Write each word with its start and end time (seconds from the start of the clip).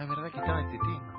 Ah, 0.00 0.04
es 0.04 0.08
verdad 0.08 0.30
que 0.32 0.38
estaba 0.38 0.62
este 0.62 0.78
tema. 0.78 1.14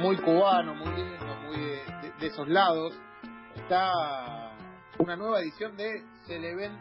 muy 0.00 0.16
cubano, 0.18 0.74
muy 0.74 0.94
lindo, 0.94 1.36
muy 1.46 1.56
de, 1.56 1.84
de- 2.02 2.12
de 2.20 2.26
esos 2.26 2.48
lados. 2.48 2.94
Está 3.54 4.52
una 4.98 5.16
nueva 5.16 5.40
edición 5.40 5.76
de 5.76 6.04
Se 6.26 6.38
le 6.38 6.54
ven 6.54 6.78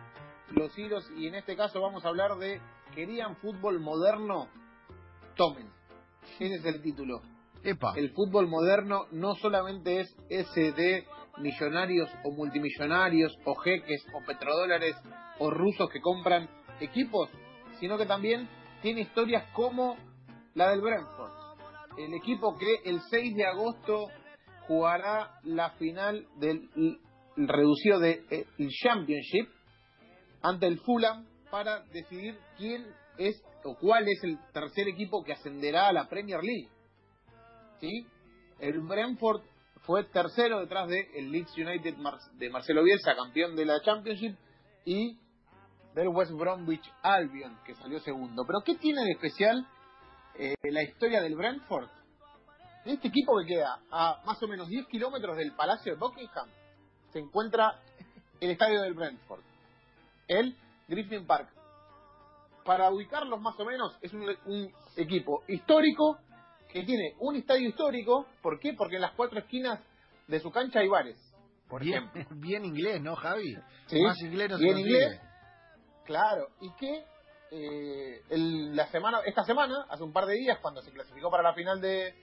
los 0.51 0.77
hilos 0.77 1.09
y 1.17 1.27
en 1.27 1.35
este 1.35 1.55
caso 1.55 1.81
vamos 1.81 2.05
a 2.05 2.09
hablar 2.09 2.35
de 2.37 2.61
¿Querían 2.93 3.35
fútbol 3.37 3.79
moderno? 3.79 4.47
Tomen. 5.35 5.69
Ese 6.39 6.55
es 6.55 6.65
el 6.65 6.81
título. 6.81 7.21
Epa. 7.63 7.93
El 7.95 8.11
fútbol 8.11 8.47
moderno 8.47 9.05
no 9.11 9.35
solamente 9.35 10.01
es 10.01 10.15
ese 10.29 10.71
de 10.71 11.05
millonarios 11.39 12.09
o 12.23 12.31
multimillonarios 12.31 13.35
o 13.43 13.55
jeques 13.55 14.05
o 14.13 14.23
petrodólares 14.25 14.95
o 15.39 15.49
rusos 15.49 15.89
que 15.89 15.99
compran 15.99 16.47
equipos, 16.79 17.29
sino 17.79 17.97
que 17.97 18.05
también 18.05 18.47
tiene 18.81 19.01
historias 19.01 19.43
como 19.53 19.97
la 20.53 20.69
del 20.69 20.81
Brentford. 20.81 21.31
El 21.97 22.13
equipo 22.13 22.57
que 22.57 22.89
el 22.89 23.01
6 23.01 23.35
de 23.35 23.45
agosto 23.45 24.07
jugará 24.67 25.39
la 25.43 25.71
final 25.71 26.27
del 26.37 26.69
reducido 27.35 27.99
del 27.99 28.69
Championship 28.83 29.49
ante 30.45 30.67
el 30.67 30.79
Fulham 30.79 31.25
para 31.49 31.79
decidir 31.85 32.37
quién 32.55 32.85
es 33.17 33.41
o 33.63 33.75
cuál 33.75 34.07
es 34.07 34.23
el 34.23 34.37
tercer 34.53 34.87
equipo 34.87 35.23
que 35.23 35.33
ascenderá 35.33 35.87
a 35.87 35.93
la 35.93 36.07
Premier 36.07 36.43
League. 36.43 36.69
¿sí? 37.79 38.05
El 38.59 38.81
Brentford 38.81 39.41
fue 39.87 40.03
tercero 40.03 40.59
detrás 40.59 40.87
de 40.87 41.09
el 41.15 41.31
Leeds 41.31 41.57
United 41.57 41.95
de 42.33 42.49
Marcelo 42.49 42.83
Bielsa, 42.83 43.15
campeón 43.15 43.55
de 43.55 43.65
la 43.65 43.81
Championship, 43.81 44.35
y 44.85 45.17
del 45.95 46.09
West 46.09 46.31
Bromwich 46.33 46.93
Albion, 47.01 47.57
que 47.65 47.73
salió 47.73 47.99
segundo. 48.01 48.45
Pero 48.45 48.61
¿qué 48.63 48.75
tiene 48.75 49.03
de 49.03 49.11
especial 49.13 49.67
eh, 50.35 50.53
la 50.63 50.83
historia 50.83 51.21
del 51.21 51.35
Brentford? 51.35 51.89
Este 52.85 53.07
equipo 53.07 53.33
que 53.39 53.55
queda 53.55 53.79
a 53.89 54.21
más 54.25 54.41
o 54.43 54.47
menos 54.47 54.67
10 54.67 54.85
kilómetros 54.87 55.37
del 55.37 55.53
Palacio 55.53 55.93
de 55.93 55.99
Buckingham 55.99 56.49
se 57.11 57.17
encuentra 57.17 57.79
el 58.39 58.51
estadio 58.51 58.81
del 58.81 58.93
Brentford, 58.93 59.41
el 60.27 60.57
Griffin 60.87 61.25
Park. 61.25 61.49
Para 62.63 62.89
ubicarlos 62.89 63.39
más 63.41 63.59
o 63.59 63.65
menos, 63.65 63.97
es 64.01 64.11
un, 64.13 64.23
un 64.45 64.73
equipo 64.97 65.43
histórico 65.47 66.17
que 66.71 66.83
tiene 66.83 67.13
un 67.19 67.35
estadio 67.35 67.69
histórico. 67.69 68.25
¿Por 68.41 68.59
qué? 68.59 68.73
Porque 68.73 68.95
en 68.95 69.01
las 69.01 69.11
cuatro 69.13 69.39
esquinas 69.39 69.79
de 70.27 70.39
su 70.39 70.51
cancha 70.51 70.79
hay 70.79 70.87
bares. 70.87 71.17
Por 71.69 71.81
bien, 71.83 72.03
ejemplo. 72.13 72.25
bien 72.39 72.65
inglés, 72.65 73.01
¿no, 73.01 73.15
Javi? 73.15 73.55
Sí, 73.87 74.01
Más 74.01 74.19
inglés 74.21 74.49
no 74.51 74.57
se 74.57 74.63
bien 74.63 74.75
consigue. 74.75 74.97
inglés. 75.03 75.21
Claro, 76.05 76.47
y 76.61 76.71
que 76.75 77.05
eh, 77.51 78.21
el- 78.29 78.75
la 78.75 78.87
semana, 78.87 79.19
esta 79.25 79.43
semana, 79.43 79.85
hace 79.89 80.03
un 80.03 80.11
par 80.11 80.25
de 80.25 80.33
días, 80.33 80.57
cuando 80.61 80.81
se 80.81 80.91
clasificó 80.91 81.29
para 81.29 81.43
la 81.43 81.53
final 81.53 81.79
de, 81.79 82.13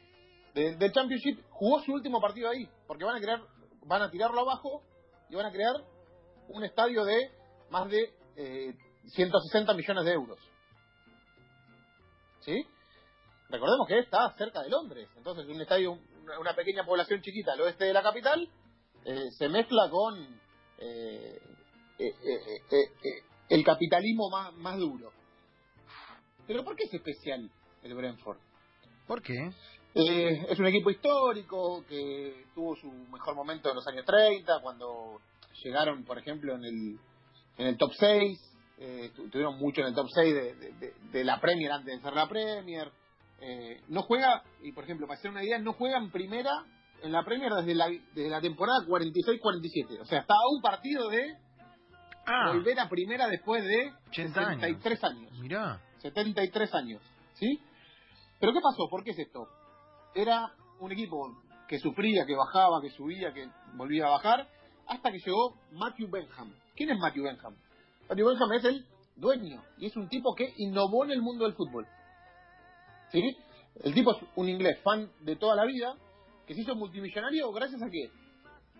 de- 0.55 0.77
del 0.77 0.92
Championship, 0.92 1.41
jugó 1.50 1.80
su 1.80 1.92
último 1.92 2.20
partido 2.20 2.50
ahí, 2.50 2.69
porque 2.86 3.05
van 3.05 3.17
a 3.17 3.20
crear, 3.20 3.41
van 3.86 4.03
a 4.03 4.11
tirarlo 4.11 4.41
abajo 4.41 4.83
y 5.30 5.36
van 5.36 5.47
a 5.47 5.53
crear 5.53 5.75
un 6.48 6.64
estadio 6.64 7.05
de 7.05 7.30
más 7.73 7.89
de 7.89 8.15
eh, 8.37 8.75
160 9.09 9.75
millones 9.75 10.05
de 10.05 10.12
euros. 10.12 10.39
¿Sí? 12.41 12.64
Recordemos 13.48 13.89
que 13.89 13.98
está 13.98 14.35
cerca 14.36 14.63
de 14.63 14.70
Londres, 14.70 15.08
entonces 15.17 15.46
un 15.46 15.61
estadio, 15.61 15.98
una, 16.41 16.55
pequeña 16.55 16.85
población 16.85 17.20
chiquita 17.20 17.52
al 17.52 17.63
oeste 17.63 17.85
de 17.85 17.92
la 17.92 18.02
capital, 18.02 18.48
eh, 19.05 19.30
se 19.36 19.48
mezcla 19.48 19.89
con 19.91 20.41
eh, 20.79 21.41
eh, 21.98 22.14
eh, 22.70 23.23
el 23.48 23.64
capitalismo 23.64 24.30
más, 24.30 24.52
más 24.55 24.79
duro. 24.79 25.13
Pero 26.46 26.64
¿por 26.64 26.77
qué 26.77 26.85
es 26.85 26.95
especial 26.95 27.51
el 27.83 27.95
Brentford? 27.95 28.39
¿Por 29.07 29.23
qué? 29.23 29.51
Eh, 29.95 30.46
es 30.48 30.58
un 30.58 30.67
equipo 30.67 30.91
histórico 30.91 31.85
que 31.86 32.46
tuvo 32.55 32.75
su 32.77 32.91
mejor 32.91 33.35
momento 33.35 33.69
en 33.69 33.77
los 33.77 33.86
años 33.86 34.07
30, 34.07 34.61
cuando 34.63 35.20
llegaron, 35.63 36.05
por 36.05 36.19
ejemplo, 36.19 36.55
en 36.55 36.64
el, 36.64 36.98
en 37.58 37.67
el 37.68 37.77
top 37.77 37.92
6, 37.98 38.39
eh, 38.79 39.11
tu- 39.14 39.29
tuvieron 39.30 39.58
mucho 39.58 39.80
en 39.83 39.89
el 39.89 39.95
top 39.95 40.07
6 40.14 40.35
de, 40.35 40.55
de- 40.55 40.73
de- 40.73 40.95
de 41.13 41.24
la 41.24 41.40
Premier 41.40 41.70
antes 41.73 41.95
de 41.96 42.01
ser 42.02 42.13
la 42.14 42.29
Premier. 42.29 42.90
Eh, 43.40 43.80
no 43.89 44.02
juega, 44.02 44.42
y 44.63 44.73
por 44.73 44.85
ejemplo, 44.85 45.07
para 45.07 45.18
hacer 45.18 45.30
una 45.30 45.42
idea, 45.45 45.58
no 45.58 45.73
juega 45.74 45.98
en 45.98 46.11
primera 46.11 46.51
en 47.02 47.11
la 47.11 47.24
Premier 47.24 47.52
desde 47.52 47.74
la, 47.74 47.89
desde 47.89 48.29
la 48.30 48.40
temporada 48.40 48.79
46-47. 48.86 50.01
O 50.01 50.05
sea, 50.05 50.20
está 50.20 50.35
a 50.35 50.55
un 50.55 50.63
partido 50.63 51.08
de 51.08 51.35
Ah, 52.24 52.52
volver 52.52 52.79
a 52.79 52.89
primera 52.89 53.27
después 53.27 53.64
de 53.64 53.92
80 54.11 54.40
años. 54.40 54.61
73 54.61 55.02
años. 55.05 55.33
Mirá. 55.40 55.80
73 55.98 56.73
años, 56.74 57.02
¿sí? 57.34 57.61
Pero 58.39 58.52
¿qué 58.52 58.61
pasó? 58.63 58.89
¿Por 58.89 59.02
qué 59.02 59.11
es 59.11 59.19
esto? 59.19 59.48
Era 60.14 60.52
un 60.79 60.92
equipo 60.92 61.36
que 61.67 61.80
sufría, 61.80 62.24
que 62.27 62.36
bajaba, 62.36 62.80
que 62.80 62.90
subía, 62.90 63.33
que 63.33 63.48
volvía 63.74 64.07
a 64.07 64.11
bajar, 64.11 64.48
hasta 64.86 65.11
que 65.11 65.19
llegó 65.19 65.57
Matthew 65.73 66.08
Benham. 66.11 66.55
¿Quién 66.83 66.97
es 66.97 66.98
Matthew 66.98 67.23
Benham? 67.23 67.55
Matthew 68.09 68.27
Benham 68.27 68.53
es 68.55 68.65
el 68.65 68.87
dueño 69.15 69.63
y 69.79 69.87
es 69.87 69.97
un 69.97 70.09
tipo 70.09 70.35
que 70.35 70.53
innovó 70.57 71.05
en 71.05 71.13
el 71.13 71.23
mundo 71.23 71.45
del 71.45 71.55
fútbol. 71.55 71.87
¿Sí? 73.13 73.23
El 73.85 73.95
tipo 73.95 74.11
es 74.11 74.19
un 74.35 74.48
inglés 74.48 74.81
fan 74.83 75.09
de 75.20 75.37
toda 75.37 75.55
la 75.55 75.65
vida, 75.65 75.95
que 76.45 76.55
se 76.55 76.63
hizo 76.63 76.75
multimillonario 76.75 77.53
gracias 77.53 77.81
a 77.83 77.89
qué? 77.89 78.11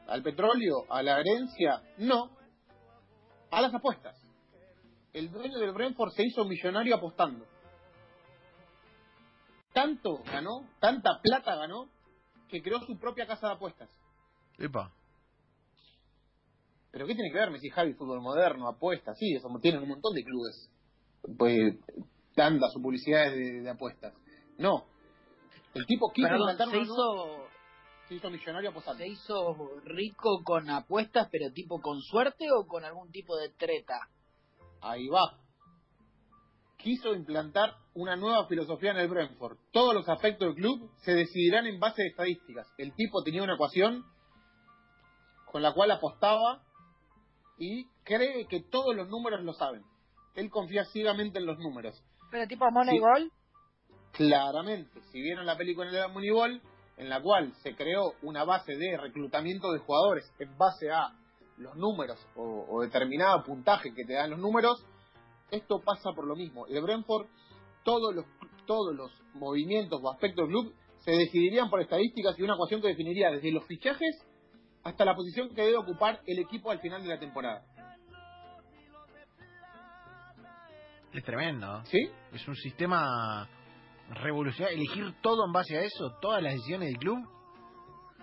¿Al 0.09 0.21
petróleo? 0.21 0.85
¿A 0.91 1.01
la 1.05 1.21
herencia? 1.21 1.81
No. 1.99 2.37
A 3.53 3.61
las 3.61 3.73
apuestas 3.73 4.21
el 5.13 5.31
dueño 5.31 5.61
del 5.61 5.71
Brentford 5.71 6.11
se 6.11 6.25
hizo 6.25 6.45
millonario 6.45 6.97
apostando. 6.97 7.47
Tanto 9.73 10.25
ganó, 10.25 10.67
tanta 10.81 11.21
plata 11.23 11.55
ganó, 11.55 11.89
que 12.49 12.63
creó 12.63 12.81
su 12.81 12.99
propia 12.99 13.29
casa 13.29 13.47
de 13.47 13.53
apuestas. 13.53 13.89
Epa. 14.59 14.91
¿Pero 16.93 17.07
qué 17.07 17.15
tiene 17.15 17.33
que 17.33 17.39
ver 17.39 17.51
Messi 17.51 17.71
Javi, 17.71 17.95
fútbol 17.95 18.21
moderno, 18.21 18.69
apuestas? 18.69 19.19
Sí, 19.19 19.35
eso 19.35 19.49
tienen 19.61 19.83
un 19.83 19.89
montón 19.89 20.15
de 20.15 20.23
clubes. 20.23 20.71
Pues, 21.39 21.75
tandas 22.35 22.77
o 22.77 22.83
publicidades 22.83 23.33
de, 23.35 23.63
de 23.63 23.71
apuestas. 23.71 24.13
No. 24.59 24.85
El 25.75 25.87
tipo 25.87 26.13
quiso 26.13 26.29
Perdón, 26.29 26.57
se 26.71 26.79
hizo, 26.79 27.47
se 28.09 28.15
hizo 28.17 28.31
millonario 28.31 28.71
apostando. 28.71 28.99
se 28.99 29.09
hizo 29.09 29.57
rico 29.85 30.43
con 30.45 30.69
apuestas, 30.69 31.29
pero 31.33 31.51
tipo 31.53 31.81
con 31.81 32.01
suerte 32.03 32.45
o 32.53 32.67
con 32.67 32.85
algún 32.85 33.11
tipo 33.11 33.37
de 33.39 33.49
treta. 33.49 33.95
Ahí 34.83 35.09
va. 35.09 35.39
Quiso 36.77 37.15
implantar 37.15 37.75
una 37.95 38.17
nueva 38.17 38.47
filosofía 38.49 38.91
en 38.91 38.99
el 38.99 39.09
Brentford. 39.09 39.57
Todos 39.73 39.95
los 39.95 40.09
aspectos 40.09 40.49
del 40.49 40.57
club 40.57 40.91
se 40.99 41.15
decidirán 41.15 41.67
en 41.67 41.79
base 41.81 42.03
de 42.03 42.09
estadísticas. 42.09 42.67
El 42.77 42.93
tipo 42.95 43.23
tenía 43.23 43.43
una 43.43 43.55
ecuación 43.55 44.05
con 45.51 45.63
la 45.63 45.73
cual 45.73 45.91
apostaba 45.93 46.63
y 47.59 47.87
cree 48.05 48.47
que 48.47 48.61
todos 48.61 48.95
los 48.95 49.09
números 49.09 49.43
lo 49.43 49.53
saben. 49.53 49.83
Él 50.35 50.51
confía 50.51 50.85
ciegamente 50.87 51.39
en 51.39 51.47
los 51.47 51.59
números. 51.59 52.03
Pero 52.31 52.47
tipo 52.47 52.71
Moneyball. 52.71 53.31
Claramente, 54.13 55.01
si 55.11 55.21
vieron 55.21 55.47
la 55.47 55.57
película 55.57 55.91
de 55.91 56.09
Moneyball, 56.09 56.61
en 56.97 57.09
la 57.09 57.21
cual 57.23 57.53
se 57.63 57.75
creó 57.75 58.15
una 58.23 58.45
base 58.45 58.77
de 58.77 58.97
reclutamiento 58.97 59.73
de 59.73 59.79
jugadores 59.79 60.31
en 60.39 60.57
base 60.57 60.91
a 60.91 61.15
los 61.57 61.77
números 61.77 62.19
o, 62.37 62.67
o 62.69 62.83
determinado 62.83 63.43
puntaje 63.45 63.95
que 63.95 64.05
te 64.05 64.15
dan 64.15 64.31
los 64.31 64.39
números, 64.39 64.85
esto 65.51 65.81
pasa 65.85 66.13
por 66.15 66.27
lo 66.27 66.35
mismo. 66.35 66.67
El 66.67 66.83
Brentford, 66.83 67.27
todos 67.85 68.15
los, 68.15 68.25
todos 68.67 68.95
los 68.95 69.11
movimientos 69.35 70.01
o 70.03 70.11
aspectos 70.11 70.47
del 70.47 70.55
club 70.55 70.75
se 71.05 71.13
decidirían 71.13 71.69
por 71.69 71.81
estadísticas 71.81 72.39
y 72.39 72.43
una 72.43 72.55
ecuación 72.55 72.81
que 72.81 72.89
definiría 72.89 73.31
desde 73.31 73.53
los 73.53 73.67
fichajes 73.67 74.25
hasta 74.85 75.05
la 75.05 75.15
posición 75.15 75.55
que 75.55 75.63
debe 75.63 75.77
ocupar 75.77 76.21
el 76.27 76.39
equipo 76.39 76.71
al 76.71 76.81
final 76.81 77.03
de 77.03 77.09
la 77.09 77.19
temporada. 77.19 77.65
Es 81.13 81.23
tremendo. 81.25 81.83
¿Sí? 81.85 82.11
Es 82.33 82.47
un 82.49 82.57
sistema 82.57 83.49
revolucionario. 84.11 84.79
Elegir 84.79 85.15
todo 85.21 85.45
en 85.47 85.53
base 85.53 85.77
a 85.77 85.83
eso, 85.83 86.17
todas 86.21 86.43
las 86.43 86.55
decisiones 86.55 86.89
del 86.89 86.99
club. 86.99 87.19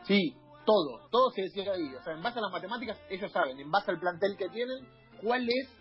Sí, 0.03 0.35
todo, 0.65 1.07
todo 1.11 1.31
se 1.31 1.43
decía 1.43 1.71
ahí. 1.71 1.93
O 1.95 2.03
sea, 2.03 2.13
en 2.13 2.23
base 2.23 2.39
a 2.39 2.41
las 2.41 2.51
matemáticas, 2.51 2.99
ellos 3.09 3.31
saben, 3.31 3.59
en 3.59 3.69
base 3.69 3.91
al 3.91 3.99
plantel 3.99 4.35
que 4.37 4.49
tienen, 4.49 4.87
cuál 5.21 5.47
es 5.47 5.75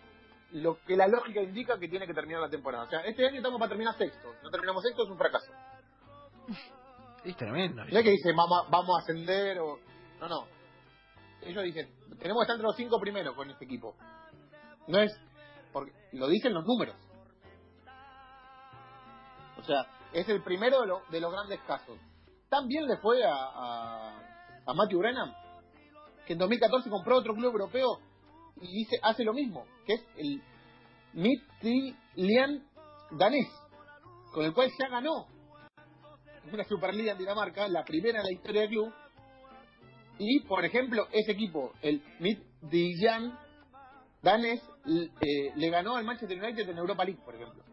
lo 0.51 0.79
que 0.85 0.95
la 0.95 1.07
lógica 1.07 1.41
indica 1.41 1.79
que 1.79 1.87
tiene 1.87 2.07
que 2.07 2.13
terminar 2.13 2.41
la 2.41 2.49
temporada. 2.49 2.85
O 2.85 2.89
sea, 2.89 3.01
este 3.01 3.25
año 3.25 3.37
estamos 3.37 3.59
para 3.59 3.69
terminar 3.69 3.95
sexto. 3.97 4.31
Si 4.37 4.43
no 4.43 4.49
terminamos 4.49 4.83
sexto, 4.83 5.03
es 5.03 5.09
un 5.09 5.17
fracaso. 5.17 5.51
Es 7.23 7.35
tremendo. 7.35 7.83
Es 7.83 8.03
que 8.03 8.11
dice, 8.11 8.33
vamos 8.35 8.65
a, 8.65 8.69
vamos 8.69 8.95
a 8.97 9.01
ascender 9.03 9.59
o. 9.59 9.79
No, 10.19 10.27
no. 10.27 10.58
Ellos 11.41 11.63
dicen, 11.63 11.89
tenemos 12.19 12.41
que 12.41 12.43
estar 12.43 12.55
entre 12.55 12.67
los 12.67 12.75
cinco 12.75 12.99
primeros 12.99 13.35
con 13.35 13.49
este 13.49 13.65
equipo. 13.65 13.95
No 14.87 14.99
es, 14.99 15.11
porque 15.71 15.91
lo 16.13 16.27
dicen 16.27 16.53
los 16.53 16.65
números. 16.65 16.95
O 19.57 19.63
sea, 19.63 19.85
es 20.13 20.27
el 20.29 20.41
primero 20.43 20.81
de, 20.81 20.87
lo- 20.87 21.01
de 21.09 21.19
los 21.19 21.31
grandes 21.31 21.59
casos. 21.61 21.97
También 22.49 22.85
le 22.87 22.97
fue 22.97 23.23
a, 23.23 23.33
a, 23.33 24.19
a 24.65 24.73
Matthew 24.73 24.99
Brennan, 24.99 25.33
que 26.25 26.33
en 26.33 26.39
2014 26.39 26.89
compró 26.89 27.17
otro 27.17 27.33
club 27.33 27.51
europeo 27.53 27.99
y 28.61 28.67
dice, 28.79 28.97
hace 29.03 29.23
lo 29.23 29.33
mismo, 29.33 29.65
que 29.85 29.93
es 29.93 30.05
el 30.17 30.41
Midtjylland 31.13 32.63
danés, 33.11 33.47
con 34.33 34.45
el 34.45 34.53
cual 34.53 34.69
ya 34.79 34.89
ganó 34.89 35.27
una 36.51 36.63
Superliga 36.63 37.11
en 37.11 37.17
Dinamarca, 37.19 37.67
la 37.67 37.83
primera 37.83 38.19
en 38.19 38.25
la 38.25 38.31
historia 38.33 38.61
del 38.61 38.69
club. 38.71 38.93
Y, 40.19 40.41
por 40.41 40.63
ejemplo, 40.65 41.07
ese 41.11 41.31
equipo, 41.31 41.73
el 41.81 42.03
Midtjylland 42.19 43.33
danés, 44.21 44.61
l- 44.85 45.09
eh, 45.21 45.53
le 45.55 45.69
ganó 45.69 45.95
al 45.95 46.03
Manchester 46.03 46.37
United 46.43 46.69
en 46.69 46.77
Europa 46.77 47.05
League, 47.05 47.21
por 47.23 47.35
ejemplo. 47.35 47.63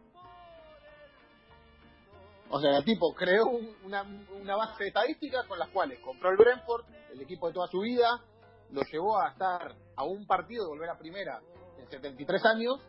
O 2.49 2.61
sea, 2.61 2.79
el 2.79 2.85
tipo 2.85 3.13
creó 3.15 3.47
un- 3.47 3.75
una, 3.85 4.03
una 4.41 4.55
base 4.57 4.85
de 4.85 4.89
estadísticas 4.89 5.45
con 5.47 5.59
las 5.59 5.69
cuales 5.71 5.99
compró 6.01 6.31
el 6.31 6.37
Brentford, 6.37 6.85
el 7.13 7.21
equipo 7.21 7.49
de 7.49 7.55
toda 7.55 7.67
su 7.67 7.81
vida, 7.81 8.23
lo 8.71 8.83
llevó 8.93 9.19
a 9.21 9.31
estar 9.31 9.75
a 9.97 10.05
un 10.05 10.27
partido 10.27 10.65
de 10.65 10.71
volver 10.71 10.91
a 10.91 10.99
primera 10.99 11.41
en 11.81 11.89
73 11.91 12.45
años, 12.45 12.81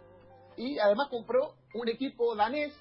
y 0.56 0.78
además 0.78 1.08
compró 1.10 1.56
un 1.74 1.88
equipo 1.90 2.36
danés 2.36 2.74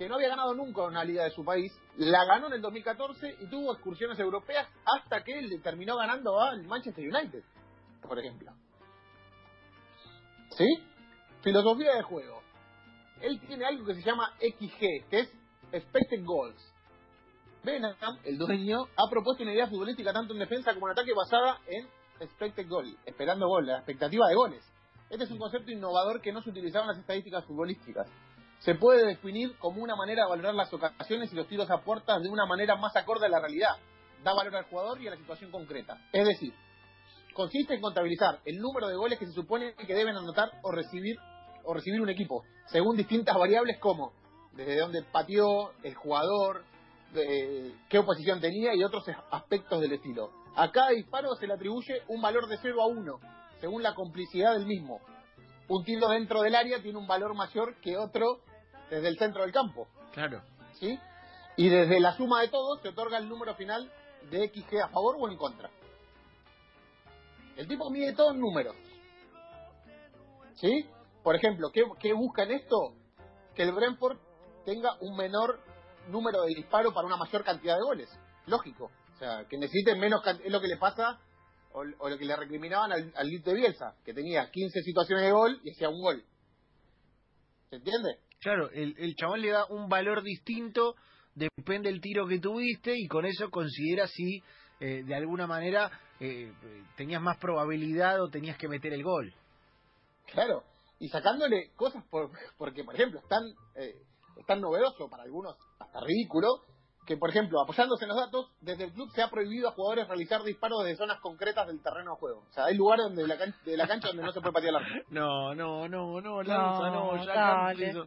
que 0.00 0.08
no 0.08 0.14
había 0.14 0.30
ganado 0.30 0.54
nunca 0.54 0.80
una 0.84 1.04
liga 1.04 1.24
de 1.24 1.30
su 1.30 1.44
país, 1.44 1.70
la 1.98 2.24
ganó 2.24 2.46
en 2.46 2.54
el 2.54 2.62
2014 2.62 3.36
y 3.38 3.50
tuvo 3.50 3.74
excursiones 3.74 4.18
europeas 4.18 4.66
hasta 4.86 5.22
que 5.22 5.42
le 5.42 5.58
terminó 5.58 5.94
ganando 5.98 6.40
al 6.40 6.62
Manchester 6.62 7.04
United, 7.06 7.44
por 8.00 8.18
ejemplo. 8.18 8.50
¿Sí? 10.56 10.64
Filosofía 11.42 11.96
de 11.96 12.02
juego. 12.02 12.40
Él 13.20 13.38
tiene 13.46 13.66
algo 13.66 13.84
que 13.84 13.96
se 13.96 14.00
llama 14.00 14.32
XG, 14.38 15.10
que 15.10 15.20
es 15.20 15.32
Expected 15.70 16.24
Goals. 16.24 16.72
Benham, 17.62 17.94
el 18.24 18.38
dueño, 18.38 18.78
ha 18.96 19.10
propuesto 19.10 19.42
una 19.42 19.52
idea 19.52 19.66
futbolística 19.66 20.14
tanto 20.14 20.32
en 20.32 20.38
defensa 20.38 20.72
como 20.72 20.86
en 20.88 20.92
ataque 20.92 21.12
basada 21.14 21.58
en 21.66 21.86
Expected 22.20 22.66
Goal, 22.70 22.96
esperando 23.04 23.46
gol, 23.48 23.66
la 23.66 23.76
expectativa 23.76 24.28
de 24.28 24.34
goles. 24.34 24.64
Este 25.10 25.24
es 25.24 25.30
un 25.30 25.38
concepto 25.38 25.70
innovador 25.70 26.22
que 26.22 26.32
no 26.32 26.40
se 26.40 26.48
utilizaba 26.48 26.84
en 26.84 26.88
las 26.92 26.98
estadísticas 27.00 27.44
futbolísticas. 27.44 28.08
Se 28.60 28.74
puede 28.74 29.06
definir 29.06 29.56
como 29.58 29.82
una 29.82 29.96
manera 29.96 30.24
de 30.24 30.30
valorar 30.30 30.54
las 30.54 30.72
ocasiones 30.72 31.32
y 31.32 31.36
los 31.36 31.46
tiros 31.48 31.70
a 31.70 31.78
puertas 31.82 32.22
de 32.22 32.28
una 32.28 32.46
manera 32.46 32.76
más 32.76 32.94
acorde 32.96 33.26
a 33.26 33.30
la 33.30 33.40
realidad. 33.40 33.76
Da 34.22 34.34
valor 34.34 34.54
al 34.56 34.64
jugador 34.64 35.00
y 35.00 35.08
a 35.08 35.10
la 35.12 35.16
situación 35.16 35.50
concreta. 35.50 35.98
Es 36.12 36.26
decir, 36.26 36.52
consiste 37.34 37.74
en 37.74 37.80
contabilizar 37.80 38.40
el 38.44 38.58
número 38.58 38.88
de 38.88 38.96
goles 38.96 39.18
que 39.18 39.26
se 39.26 39.32
supone 39.32 39.74
que 39.74 39.94
deben 39.94 40.14
anotar 40.16 40.50
o 40.62 40.70
recibir 40.72 41.16
o 41.64 41.74
recibir 41.74 42.00
un 42.00 42.08
equipo, 42.08 42.42
según 42.66 42.96
distintas 42.96 43.36
variables 43.38 43.78
como 43.78 44.12
desde 44.52 44.78
dónde 44.78 45.02
pateó, 45.10 45.72
el 45.82 45.94
jugador, 45.94 46.64
de- 47.14 47.74
qué 47.88 47.98
oposición 47.98 48.40
tenía 48.40 48.74
y 48.74 48.82
otros 48.84 49.04
aspectos 49.30 49.80
del 49.80 49.92
estilo. 49.92 50.30
A 50.56 50.70
cada 50.70 50.90
disparo 50.90 51.34
se 51.36 51.46
le 51.46 51.54
atribuye 51.54 52.02
un 52.08 52.20
valor 52.20 52.46
de 52.48 52.58
0 52.60 52.82
a 52.82 52.86
1, 52.86 53.20
según 53.60 53.82
la 53.82 53.94
complicidad 53.94 54.52
del 54.54 54.66
mismo. 54.66 55.00
Un 55.68 55.84
tiro 55.84 56.08
dentro 56.08 56.42
del 56.42 56.54
área 56.56 56.82
tiene 56.82 56.98
un 56.98 57.06
valor 57.06 57.34
mayor 57.34 57.76
que 57.80 57.96
otro 57.96 58.40
desde 58.90 59.08
el 59.08 59.16
centro 59.18 59.42
del 59.42 59.52
campo. 59.52 59.88
Claro. 60.12 60.42
¿sí? 60.78 60.98
Y 61.56 61.68
desde 61.68 62.00
la 62.00 62.16
suma 62.16 62.40
de 62.40 62.48
todos 62.48 62.80
se 62.82 62.88
otorga 62.88 63.18
el 63.18 63.28
número 63.28 63.54
final 63.54 63.90
de 64.30 64.48
XG 64.48 64.82
a 64.82 64.88
favor 64.88 65.16
o 65.18 65.28
en 65.30 65.36
contra. 65.36 65.70
El 67.56 67.68
tipo 67.68 67.90
mide 67.90 68.12
todo 68.14 68.32
en 68.32 68.40
números. 68.40 68.76
¿Sí? 70.54 70.86
Por 71.22 71.36
ejemplo, 71.36 71.70
¿qué, 71.72 71.84
qué 71.98 72.12
busca 72.12 72.44
en 72.44 72.52
esto? 72.52 72.94
Que 73.54 73.62
el 73.62 73.72
Brentford 73.72 74.18
tenga 74.64 74.96
un 75.00 75.16
menor 75.16 75.60
número 76.08 76.42
de 76.42 76.54
disparos 76.54 76.92
para 76.94 77.06
una 77.06 77.16
mayor 77.16 77.44
cantidad 77.44 77.76
de 77.76 77.82
goles. 77.82 78.08
Lógico. 78.46 78.90
O 79.14 79.18
sea, 79.18 79.44
que 79.48 79.58
necesite 79.58 79.94
menos 79.96 80.22
Es 80.26 80.50
lo 80.50 80.60
que 80.60 80.68
le 80.68 80.78
pasa, 80.78 81.20
o, 81.72 81.80
o 81.98 82.08
lo 82.08 82.18
que 82.18 82.24
le 82.24 82.36
recriminaban 82.36 82.92
al, 82.92 83.12
al 83.14 83.28
Leeds 83.28 83.44
de 83.44 83.54
Bielsa, 83.54 83.94
que 84.04 84.14
tenía 84.14 84.50
15 84.50 84.80
situaciones 84.82 85.26
de 85.26 85.32
gol 85.32 85.60
y 85.62 85.72
hacía 85.72 85.90
un 85.90 86.00
gol. 86.00 86.24
¿Se 87.68 87.76
entiende? 87.76 88.18
Claro, 88.40 88.70
el, 88.70 88.94
el 88.98 89.14
chabón 89.16 89.42
le 89.42 89.50
da 89.50 89.66
un 89.66 89.88
valor 89.88 90.22
distinto, 90.22 90.96
depende 91.34 91.90
del 91.90 92.00
tiro 92.00 92.26
que 92.26 92.38
tuviste 92.38 92.94
y 92.96 93.06
con 93.06 93.26
eso 93.26 93.50
considera 93.50 94.06
si 94.06 94.42
eh, 94.80 95.02
de 95.04 95.14
alguna 95.14 95.46
manera 95.46 95.90
eh, 96.18 96.50
tenías 96.96 97.20
más 97.20 97.36
probabilidad 97.36 98.22
o 98.22 98.30
tenías 98.30 98.56
que 98.56 98.68
meter 98.68 98.94
el 98.94 99.02
gol. 99.02 99.34
Claro, 100.32 100.64
y 100.98 101.08
sacándole 101.08 101.70
cosas 101.76 102.02
por, 102.10 102.30
porque, 102.56 102.82
por 102.82 102.94
ejemplo, 102.94 103.20
es 103.20 103.28
tan, 103.28 103.42
eh, 103.74 104.02
es 104.36 104.46
tan 104.46 104.60
novedoso 104.60 105.08
para 105.10 105.24
algunos, 105.24 105.56
hasta 105.78 106.00
ridículo, 106.00 106.64
que, 107.10 107.16
por 107.16 107.30
ejemplo, 107.30 107.60
apoyándose 107.60 108.04
en 108.04 108.10
los 108.10 108.16
datos, 108.18 108.46
desde 108.60 108.84
el 108.84 108.92
club 108.92 109.10
se 109.12 109.20
ha 109.20 109.28
prohibido 109.30 109.68
a 109.68 109.72
jugadores 109.72 110.06
realizar 110.06 110.44
disparos 110.44 110.84
desde 110.84 110.96
zonas 110.98 111.18
concretas 111.18 111.66
del 111.66 111.82
terreno 111.82 112.12
de 112.12 112.16
juego. 112.18 112.44
O 112.48 112.52
sea, 112.52 112.66
hay 112.66 112.76
lugares 112.76 113.06
donde 113.06 113.26
la 113.26 113.36
can- 113.36 113.52
de 113.64 113.76
la 113.76 113.88
cancha 113.88 114.06
donde 114.08 114.22
no 114.22 114.30
se 114.30 114.40
puede 114.40 114.52
patear 114.52 114.70
el 114.70 114.76
arco. 114.76 114.88
No, 115.10 115.52
no, 115.56 115.88
no, 115.88 116.20
no, 116.20 116.42
Lanza, 116.44 116.90
no, 116.90 117.16
No, 117.16 117.24
ya 117.24 117.70
empiezo, 117.72 118.06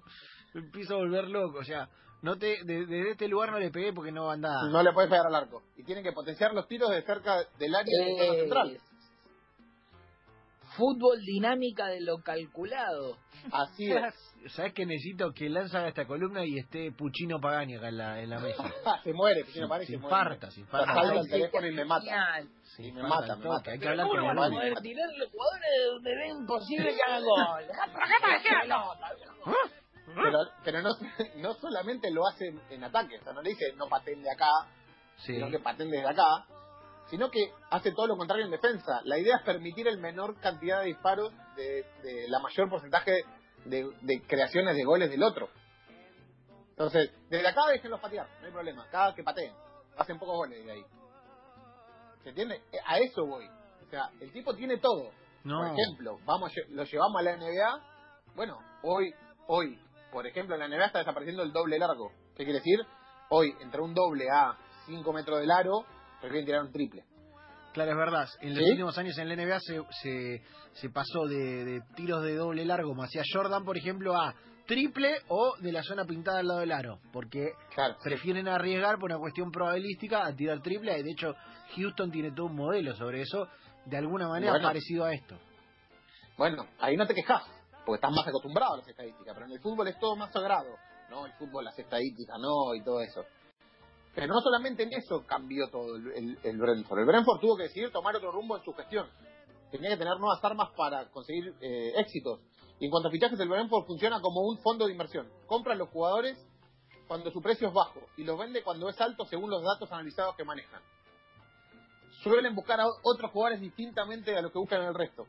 empiezo 0.53 0.93
a 0.93 0.97
volver 0.99 1.27
loco, 1.27 1.57
o 1.59 1.63
sea, 1.65 1.89
no 2.21 2.37
te, 2.37 2.63
de- 2.63 2.85
desde 2.85 3.11
este 3.11 3.27
lugar 3.27 3.51
no 3.51 3.59
le 3.59 3.71
pegué 3.71 3.91
porque 3.91 4.13
no 4.13 4.31
andaba. 4.31 4.69
No 4.69 4.81
le 4.81 4.93
puedes 4.93 5.09
pegar 5.09 5.27
al 5.27 5.35
arco. 5.35 5.63
Y 5.75 5.83
tienen 5.83 6.01
que 6.01 6.13
potenciar 6.13 6.53
los 6.53 6.65
tiros 6.69 6.89
de 6.91 7.01
cerca 7.01 7.43
del 7.59 7.75
área 7.75 8.05
de 8.05 8.11
zona 8.17 8.33
Eh, 8.33 8.39
central. 8.39 8.77
Fútbol 10.77 11.21
dinámica 11.23 11.87
de 11.87 12.01
lo 12.01 12.17
calculado. 12.23 13.17
Así 13.51 13.91
es. 13.91 14.13
¿Sabes 14.53 14.73
que 14.73 14.85
necesito 14.85 15.31
que 15.33 15.49
Lanza 15.49 15.79
haga 15.79 15.89
esta 15.89 16.05
columna 16.05 16.43
y 16.45 16.57
esté 16.57 16.91
Puchino 16.91 17.39
Pagani 17.39 17.75
acá 17.75 17.89
en 17.89 17.97
la, 17.97 18.21
en 18.21 18.29
la 18.29 18.39
mesa? 18.41 18.63
se 19.03 19.13
muere, 19.13 19.43
si 19.45 19.59
no 19.59 19.67
parece, 19.69 19.93
se 19.93 19.97
se 19.99 20.03
infarta, 20.03 20.51
se 20.51 20.59
infarta. 20.61 20.91
Al 20.91 21.17
Ay, 21.19 21.27
teléfono 21.29 21.67
y 21.67 21.71
me 21.71 21.85
mata. 21.85 22.41
y 22.77 22.91
me 22.91 23.03
mata, 23.03 23.35
me 23.35 23.47
mata. 23.47 23.71
Hay 23.71 23.79
que 23.79 23.87
hablar 23.89 24.07
¿Cómo 24.07 24.19
con 24.21 24.29
el 24.29 24.35
van 24.35 24.45
a 24.45 24.47
Luli. 24.49 24.57
poder 24.59 24.81
tirar 24.81 25.09
los 25.17 25.29
jugadores 25.31 25.69
de 25.71 25.85
donde 25.85 26.15
ven 26.15 26.37
imposible 26.37 26.95
que 26.95 27.01
hagan 27.07 27.23
gol? 27.23 27.63
¿Por 27.67 28.03
qué 28.03 28.27
me 28.27 28.33
decían 28.33 28.67
no? 28.69 28.93
Pero, 30.15 30.39
pero 30.65 30.81
no, 30.81 30.89
no 31.37 31.53
solamente 31.55 32.11
lo 32.11 32.27
hacen 32.27 32.59
en 32.69 32.83
ataque, 32.83 33.17
o 33.19 33.23
sea, 33.23 33.33
no 33.33 33.41
le 33.41 33.51
dice 33.51 33.73
no 33.77 33.87
pateen 33.87 34.21
de 34.21 34.31
acá, 34.31 34.49
Sí. 35.17 35.33
sino 35.35 35.49
que 35.49 35.59
pateen 35.59 35.89
desde 35.89 36.07
acá, 36.09 36.45
sino 37.13 37.29
que 37.29 37.53
hace 37.69 37.91
todo 37.91 38.07
lo 38.07 38.17
contrario 38.17 38.45
en 38.45 38.49
defensa. 38.49 39.01
La 39.03 39.19
idea 39.19 39.35
es 39.37 39.43
permitir 39.43 39.87
el 39.87 39.99
menor 39.99 40.35
cantidad 40.39 40.79
de 40.79 40.87
disparos 40.87 41.31
de, 41.55 41.85
de 42.01 42.27
la 42.27 42.39
mayor 42.39 42.71
porcentaje 42.71 43.23
de, 43.65 43.87
de 44.01 44.23
creaciones 44.23 44.75
de 44.75 44.83
goles 44.83 45.11
del 45.11 45.21
otro. 45.21 45.47
Entonces, 46.71 47.11
desde 47.29 47.47
acá 47.47 47.67
déjenlos 47.71 47.99
patear, 47.99 48.27
no 48.39 48.47
hay 48.47 48.51
problema, 48.51 48.87
cada 48.89 49.13
que 49.13 49.21
pateen, 49.21 49.53
hacen 49.95 50.17
pocos 50.17 50.37
goles 50.37 50.65
de 50.65 50.71
ahí. 50.71 50.83
¿Se 52.23 52.29
entiende? 52.29 52.55
Eh, 52.71 52.79
A 52.83 52.97
eso 52.97 53.27
voy. 53.27 53.45
O 53.45 53.89
sea, 53.91 54.09
el 54.19 54.31
tipo 54.31 54.55
tiene 54.55 54.77
todo. 54.79 55.11
No. 55.43 55.59
Por 55.59 55.79
ejemplo, 55.79 56.17
vamos, 56.25 56.51
lo 56.69 56.83
llevamos 56.83 57.19
a 57.19 57.21
la 57.21 57.37
NBA. 57.37 58.33
Bueno, 58.33 58.57
hoy, 58.81 59.13
hoy, 59.45 59.79
por 60.11 60.25
ejemplo, 60.25 60.55
en 60.55 60.61
la 60.61 60.67
NBA 60.67 60.87
está 60.87 60.97
desapareciendo 60.97 61.43
el 61.43 61.51
doble 61.53 61.77
largo. 61.77 62.11
¿Qué 62.35 62.43
quiere 62.43 62.53
decir? 62.53 62.79
Hoy, 63.29 63.55
entre 63.61 63.81
un 63.81 63.93
doble 63.93 64.25
a 64.31 64.57
5 64.87 65.13
metros 65.13 65.39
del 65.41 65.51
aro, 65.51 65.85
prefieren 66.23 66.45
tirar 66.45 66.61
un 66.61 66.71
triple. 66.71 67.03
Claro, 67.73 67.91
es 67.91 67.97
verdad. 67.97 68.29
En 68.41 68.49
los 68.55 68.63
¿Sí? 68.63 68.69
últimos 68.71 68.97
años 68.97 69.17
en 69.17 69.29
la 69.29 69.35
NBA 69.35 69.59
se, 69.59 69.81
se, 70.01 70.41
se 70.73 70.89
pasó 70.89 71.25
de, 71.27 71.65
de 71.65 71.81
tiros 71.95 72.23
de 72.23 72.35
doble 72.35 72.65
largo, 72.65 72.89
como 72.89 73.03
hacía 73.03 73.23
Jordan, 73.31 73.65
por 73.65 73.77
ejemplo, 73.77 74.15
a 74.15 74.33
triple 74.67 75.17
o 75.27 75.55
de 75.59 75.71
la 75.71 75.81
zona 75.83 76.05
pintada 76.05 76.39
al 76.39 76.47
lado 76.47 76.59
del 76.61 76.71
aro. 76.71 76.99
Porque 77.11 77.51
Claro. 77.73 77.97
prefieren 78.03 78.47
arriesgar 78.47 78.97
por 78.99 79.09
una 79.11 79.19
cuestión 79.19 79.51
probabilística 79.51 80.25
a 80.25 80.35
tirar 80.35 80.61
triple. 80.61 80.97
Y 80.99 81.03
de 81.03 81.11
hecho, 81.11 81.35
Houston 81.75 82.11
tiene 82.11 82.31
todo 82.31 82.45
un 82.45 82.55
modelo 82.55 82.95
sobre 82.95 83.21
eso, 83.21 83.47
de 83.85 83.97
alguna 83.97 84.27
manera 84.27 84.53
Bueno. 84.53 84.67
parecido 84.67 85.05
a 85.05 85.13
esto. 85.13 85.37
Bueno, 86.37 86.67
ahí 86.79 86.95
no 86.95 87.05
te 87.05 87.13
quejas, 87.13 87.43
porque 87.85 87.95
estás 87.97 88.11
más 88.11 88.27
acostumbrado 88.27 88.75
a 88.75 88.77
las 88.77 88.87
estadísticas, 88.87 89.33
pero 89.33 89.45
en 89.45 89.51
el 89.53 89.59
fútbol 89.59 89.87
es 89.87 89.97
todo 89.99 90.15
más 90.15 90.31
sagrado. 90.31 90.75
No, 91.09 91.25
el 91.25 91.33
fútbol, 91.33 91.63
las 91.65 91.77
estadísticas, 91.77 92.37
no, 92.39 92.73
y 92.75 92.83
todo 92.83 93.01
eso. 93.01 93.23
Pero 94.15 94.27
no 94.27 94.41
solamente 94.41 94.83
en 94.83 94.93
eso 94.93 95.25
cambió 95.25 95.67
todo 95.69 95.95
el, 95.95 96.57
Brentford. 96.57 96.99
El 96.99 97.05
Brentford 97.05 97.39
tuvo 97.39 97.57
que 97.57 97.63
decidir 97.63 97.91
tomar 97.91 98.15
otro 98.15 98.31
rumbo 98.31 98.57
en 98.57 98.63
su 98.63 98.71
gestión. 98.73 99.07
Tenía 99.71 99.89
que 99.89 99.97
tener 99.97 100.19
nuevas 100.19 100.43
armas 100.43 100.69
para 100.77 101.09
conseguir 101.09 101.55
eh, 101.61 101.93
éxitos. 101.97 102.39
Y 102.79 102.85
en 102.85 102.91
cuanto 102.91 103.07
a 103.07 103.11
fichajes, 103.11 103.39
el 103.39 103.49
Brentford 103.49 103.85
funciona 103.85 104.21
como 104.21 104.41
un 104.41 104.59
fondo 104.59 104.85
de 104.85 104.91
inversión. 104.91 105.27
Compra 105.47 105.73
los 105.73 105.89
jugadores 105.89 106.37
cuando 107.07 107.31
su 107.31 107.41
precio 107.41 107.67
es 107.69 107.73
bajo 107.73 108.01
y 108.17 108.23
los 108.23 108.37
vende 108.37 108.63
cuando 108.63 108.87
es 108.87 108.99
alto 109.01 109.25
según 109.25 109.49
los 109.49 109.63
datos 109.63 109.91
analizados 109.91 110.35
que 110.35 110.43
manejan. 110.43 110.81
Suelen 112.21 112.55
buscar 112.55 112.79
a 112.79 112.85
otros 113.03 113.31
jugadores 113.31 113.61
distintamente 113.61 114.37
a 114.37 114.41
los 114.41 114.51
que 114.51 114.59
buscan 114.59 114.81
en 114.81 114.89
el 114.89 114.95
resto. 114.95 115.25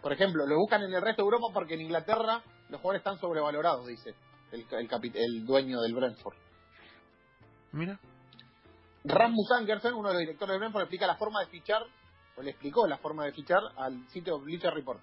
Por 0.00 0.12
ejemplo, 0.12 0.46
lo 0.46 0.56
buscan 0.56 0.82
en 0.82 0.94
el 0.94 1.02
resto 1.02 1.22
de 1.22 1.26
Europa 1.26 1.48
porque 1.52 1.74
en 1.74 1.80
Inglaterra 1.80 2.42
los 2.68 2.80
jugadores 2.80 3.00
están 3.00 3.18
sobrevalorados, 3.18 3.86
dice 3.86 4.14
el, 4.52 4.64
el, 4.70 5.12
el 5.14 5.44
dueño 5.44 5.80
del 5.80 5.94
Brentford. 5.94 6.45
Mira. 7.76 8.00
Rasmus 9.04 9.52
Ankersen, 9.52 9.92
uno 9.92 10.08
de 10.08 10.14
los 10.14 10.20
directores 10.20 10.54
del 10.54 10.60
Brentford, 10.60 10.82
explica 10.84 11.06
la 11.06 11.16
forma 11.16 11.40
de 11.40 11.46
fichar, 11.48 11.82
o 12.36 12.42
le 12.42 12.50
explicó 12.50 12.86
la 12.86 12.96
forma 12.96 13.24
de 13.26 13.32
fichar 13.32 13.60
al 13.76 14.08
sitio 14.08 14.40
Bleacher 14.40 14.72
Report. 14.72 14.98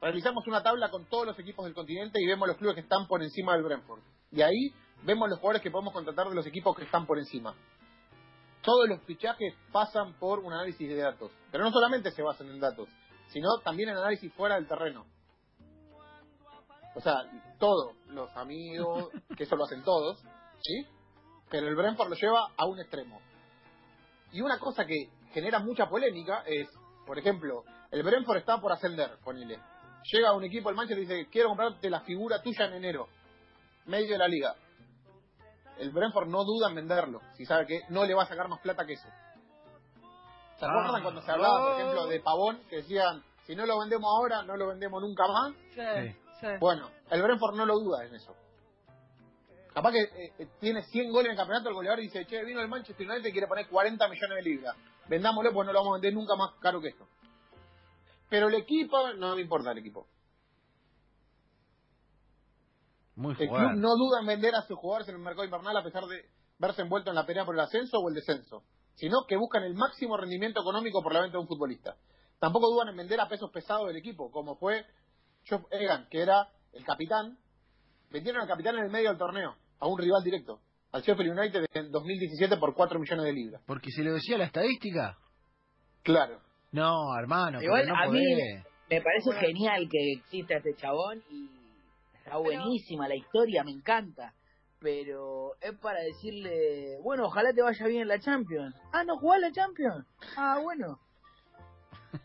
realizamos 0.00 0.46
una 0.46 0.62
tabla 0.62 0.90
con 0.90 1.06
todos 1.06 1.26
los 1.26 1.38
equipos 1.38 1.64
del 1.64 1.74
continente 1.74 2.20
y 2.22 2.26
vemos 2.26 2.46
los 2.46 2.58
clubes 2.58 2.74
que 2.74 2.82
están 2.82 3.06
por 3.08 3.22
encima 3.22 3.54
del 3.54 3.64
Brentford. 3.64 4.00
Y 4.30 4.42
ahí 4.42 4.74
vemos 5.04 5.28
los 5.30 5.38
jugadores 5.38 5.62
que 5.62 5.70
podemos 5.70 5.92
contratar 5.94 6.28
de 6.28 6.34
los 6.34 6.46
equipos 6.46 6.76
que 6.76 6.84
están 6.84 7.06
por 7.06 7.18
encima. 7.18 7.54
Todos 8.62 8.88
los 8.88 9.00
fichajes 9.04 9.54
pasan 9.72 10.12
por 10.18 10.40
un 10.40 10.52
análisis 10.52 10.86
de 10.86 10.96
datos. 10.96 11.32
Pero 11.50 11.64
no 11.64 11.70
solamente 11.70 12.10
se 12.10 12.22
basan 12.22 12.50
en 12.50 12.60
datos, 12.60 12.88
sino 13.28 13.48
también 13.64 13.88
en 13.88 13.96
análisis 13.96 14.32
fuera 14.34 14.56
del 14.56 14.68
terreno. 14.68 15.06
O 16.94 17.00
sea, 17.00 17.14
todos 17.58 17.96
los 18.08 18.30
amigos, 18.36 19.08
que 19.36 19.44
eso 19.44 19.56
lo 19.56 19.64
hacen 19.64 19.82
todos, 19.82 20.20
¿sí? 20.60 20.86
Pero 21.50 21.68
el 21.68 21.76
Brentford 21.76 22.08
lo 22.10 22.14
lleva 22.16 22.48
a 22.56 22.66
un 22.66 22.78
extremo. 22.80 23.20
Y 24.32 24.40
una 24.40 24.58
cosa 24.58 24.84
que 24.84 25.08
genera 25.32 25.58
mucha 25.60 25.86
polémica 25.88 26.42
es, 26.46 26.68
por 27.06 27.18
ejemplo, 27.18 27.64
el 27.90 28.02
Brentford 28.02 28.38
está 28.38 28.58
por 28.60 28.72
ascender, 28.72 29.18
ponele. 29.24 29.58
Llega 30.12 30.32
un 30.32 30.44
equipo 30.44 30.68
del 30.68 30.76
Manchester 30.76 31.04
y 31.04 31.06
dice, 31.06 31.30
quiero 31.30 31.48
comprarte 31.48 31.88
la 31.90 32.00
figura 32.00 32.42
tuya 32.42 32.66
en 32.66 32.74
enero, 32.74 33.08
medio 33.86 34.12
de 34.12 34.18
la 34.18 34.28
liga. 34.28 34.54
El 35.78 35.90
Brentford 35.90 36.28
no 36.28 36.44
duda 36.44 36.68
en 36.68 36.74
venderlo, 36.74 37.20
si 37.36 37.44
sabe 37.46 37.66
que 37.66 37.80
no 37.88 38.04
le 38.04 38.14
va 38.14 38.24
a 38.24 38.26
sacar 38.26 38.48
más 38.48 38.60
plata 38.60 38.84
que 38.84 38.94
eso. 38.94 39.08
¿Se 40.58 40.66
acuerdan 40.66 40.96
Ah. 40.96 41.02
cuando 41.02 41.22
se 41.22 41.30
hablaba, 41.30 41.60
por 41.60 41.80
ejemplo, 41.80 42.06
de 42.06 42.20
Pavón, 42.20 42.60
que 42.68 42.76
decían, 42.76 43.22
si 43.46 43.54
no 43.54 43.64
lo 43.64 43.78
vendemos 43.78 44.10
ahora, 44.18 44.42
no 44.42 44.56
lo 44.56 44.68
vendemos 44.68 45.00
nunca 45.00 45.24
más? 45.28 45.52
Sí. 45.74 46.16
Bueno, 46.60 46.90
el 47.10 47.22
Brentford 47.22 47.54
no 47.56 47.64
lo 47.64 47.74
duda 47.78 48.04
en 48.04 48.14
eso. 48.14 48.34
Capaz 49.78 49.92
que 49.92 50.00
eh, 50.00 50.32
eh, 50.40 50.48
tiene 50.58 50.82
100 50.82 51.12
goles 51.12 51.26
en 51.26 51.30
el 51.30 51.36
campeonato, 51.36 51.68
el 51.68 51.76
goleador 51.76 52.00
dice, 52.00 52.26
che, 52.26 52.44
vino 52.44 52.60
el 52.60 52.66
Manchester 52.66 53.08
United 53.08 53.28
y 53.28 53.30
quiere 53.30 53.46
poner 53.46 53.68
40 53.68 54.08
millones 54.08 54.36
de 54.36 54.42
libras. 54.42 54.76
Vendámoslo, 55.08 55.52
pues 55.52 55.66
no 55.68 55.72
lo 55.72 55.78
vamos 55.78 55.92
a 55.92 56.00
vender 56.00 56.14
nunca 56.14 56.34
más 56.34 56.54
caro 56.60 56.80
que 56.80 56.88
esto. 56.88 57.06
Pero 58.28 58.48
el 58.48 58.54
equipo, 58.54 59.12
no 59.12 59.36
me 59.36 59.42
importa 59.42 59.70
el 59.70 59.78
equipo. 59.78 60.08
Muy 63.14 63.36
El 63.38 63.48
club 63.48 63.72
no 63.76 63.94
duda 63.94 64.18
en 64.18 64.26
vender 64.26 64.56
a 64.56 64.62
sus 64.62 64.76
jugadores 64.76 65.08
en 65.10 65.14
el 65.14 65.20
mercado 65.20 65.44
invernal 65.44 65.76
a 65.76 65.84
pesar 65.84 66.06
de 66.06 66.28
verse 66.58 66.82
envuelto 66.82 67.10
en 67.10 67.14
la 67.14 67.24
pelea 67.24 67.44
por 67.44 67.54
el 67.54 67.60
ascenso 67.60 67.98
o 67.98 68.08
el 68.08 68.16
descenso, 68.16 68.64
sino 68.96 69.26
que 69.28 69.36
buscan 69.36 69.62
el 69.62 69.74
máximo 69.74 70.16
rendimiento 70.16 70.60
económico 70.60 71.04
por 71.04 71.14
la 71.14 71.20
venta 71.20 71.36
de 71.36 71.42
un 71.42 71.46
futbolista. 71.46 71.94
Tampoco 72.40 72.68
dudan 72.68 72.88
en 72.88 72.96
vender 72.96 73.20
a 73.20 73.28
pesos 73.28 73.52
pesados 73.52 73.86
del 73.86 73.96
equipo, 73.98 74.32
como 74.32 74.56
fue 74.56 74.84
Geoff 75.44 75.66
Egan, 75.70 76.08
que 76.10 76.20
era 76.20 76.48
el 76.72 76.84
capitán. 76.84 77.38
Vendieron 78.10 78.42
al 78.42 78.48
capitán 78.48 78.74
en 78.74 78.86
el 78.86 78.90
medio 78.90 79.10
del 79.10 79.18
torneo, 79.18 79.54
a 79.80 79.86
un 79.86 79.98
rival 79.98 80.22
directo, 80.22 80.60
al 80.92 81.02
Sheffield 81.02 81.38
United 81.38 81.66
en 81.74 81.90
2017 81.90 82.56
por 82.56 82.74
4 82.74 82.98
millones 82.98 83.24
de 83.24 83.32
libras. 83.32 83.62
Porque 83.66 83.90
se 83.90 84.02
lo 84.02 84.14
decía 84.14 84.38
la 84.38 84.44
estadística. 84.44 85.16
Claro. 86.02 86.40
No, 86.72 87.16
hermano, 87.18 87.62
Igual 87.62 87.82
pero 87.84 87.94
no 87.96 88.02
a 88.02 88.06
mí-. 88.08 88.62
Me 88.90 89.02
parece 89.02 89.26
Bueno. 89.26 89.40
genial 89.40 89.88
que 89.90 90.12
exista 90.14 90.56
este 90.56 90.74
chabón 90.76 91.22
y 91.30 91.48
está 92.18 92.36
buenísima 92.38 93.06
la 93.08 93.16
historia, 93.16 93.62
me 93.64 93.70
encanta. 93.72 94.32
Pero 94.80 95.56
es 95.60 95.76
para 95.78 96.00
decirle, 96.00 96.98
bueno, 97.02 97.26
ojalá 97.26 97.52
te 97.52 97.62
vaya 97.62 97.86
bien 97.86 98.02
en 98.02 98.08
la 98.08 98.20
Champions. 98.20 98.74
Ah, 98.92 99.02
¿no 99.04 99.16
jugás 99.18 99.40
la 99.40 99.50
Champions? 99.52 100.06
Ah, 100.36 100.60
bueno. 100.62 100.98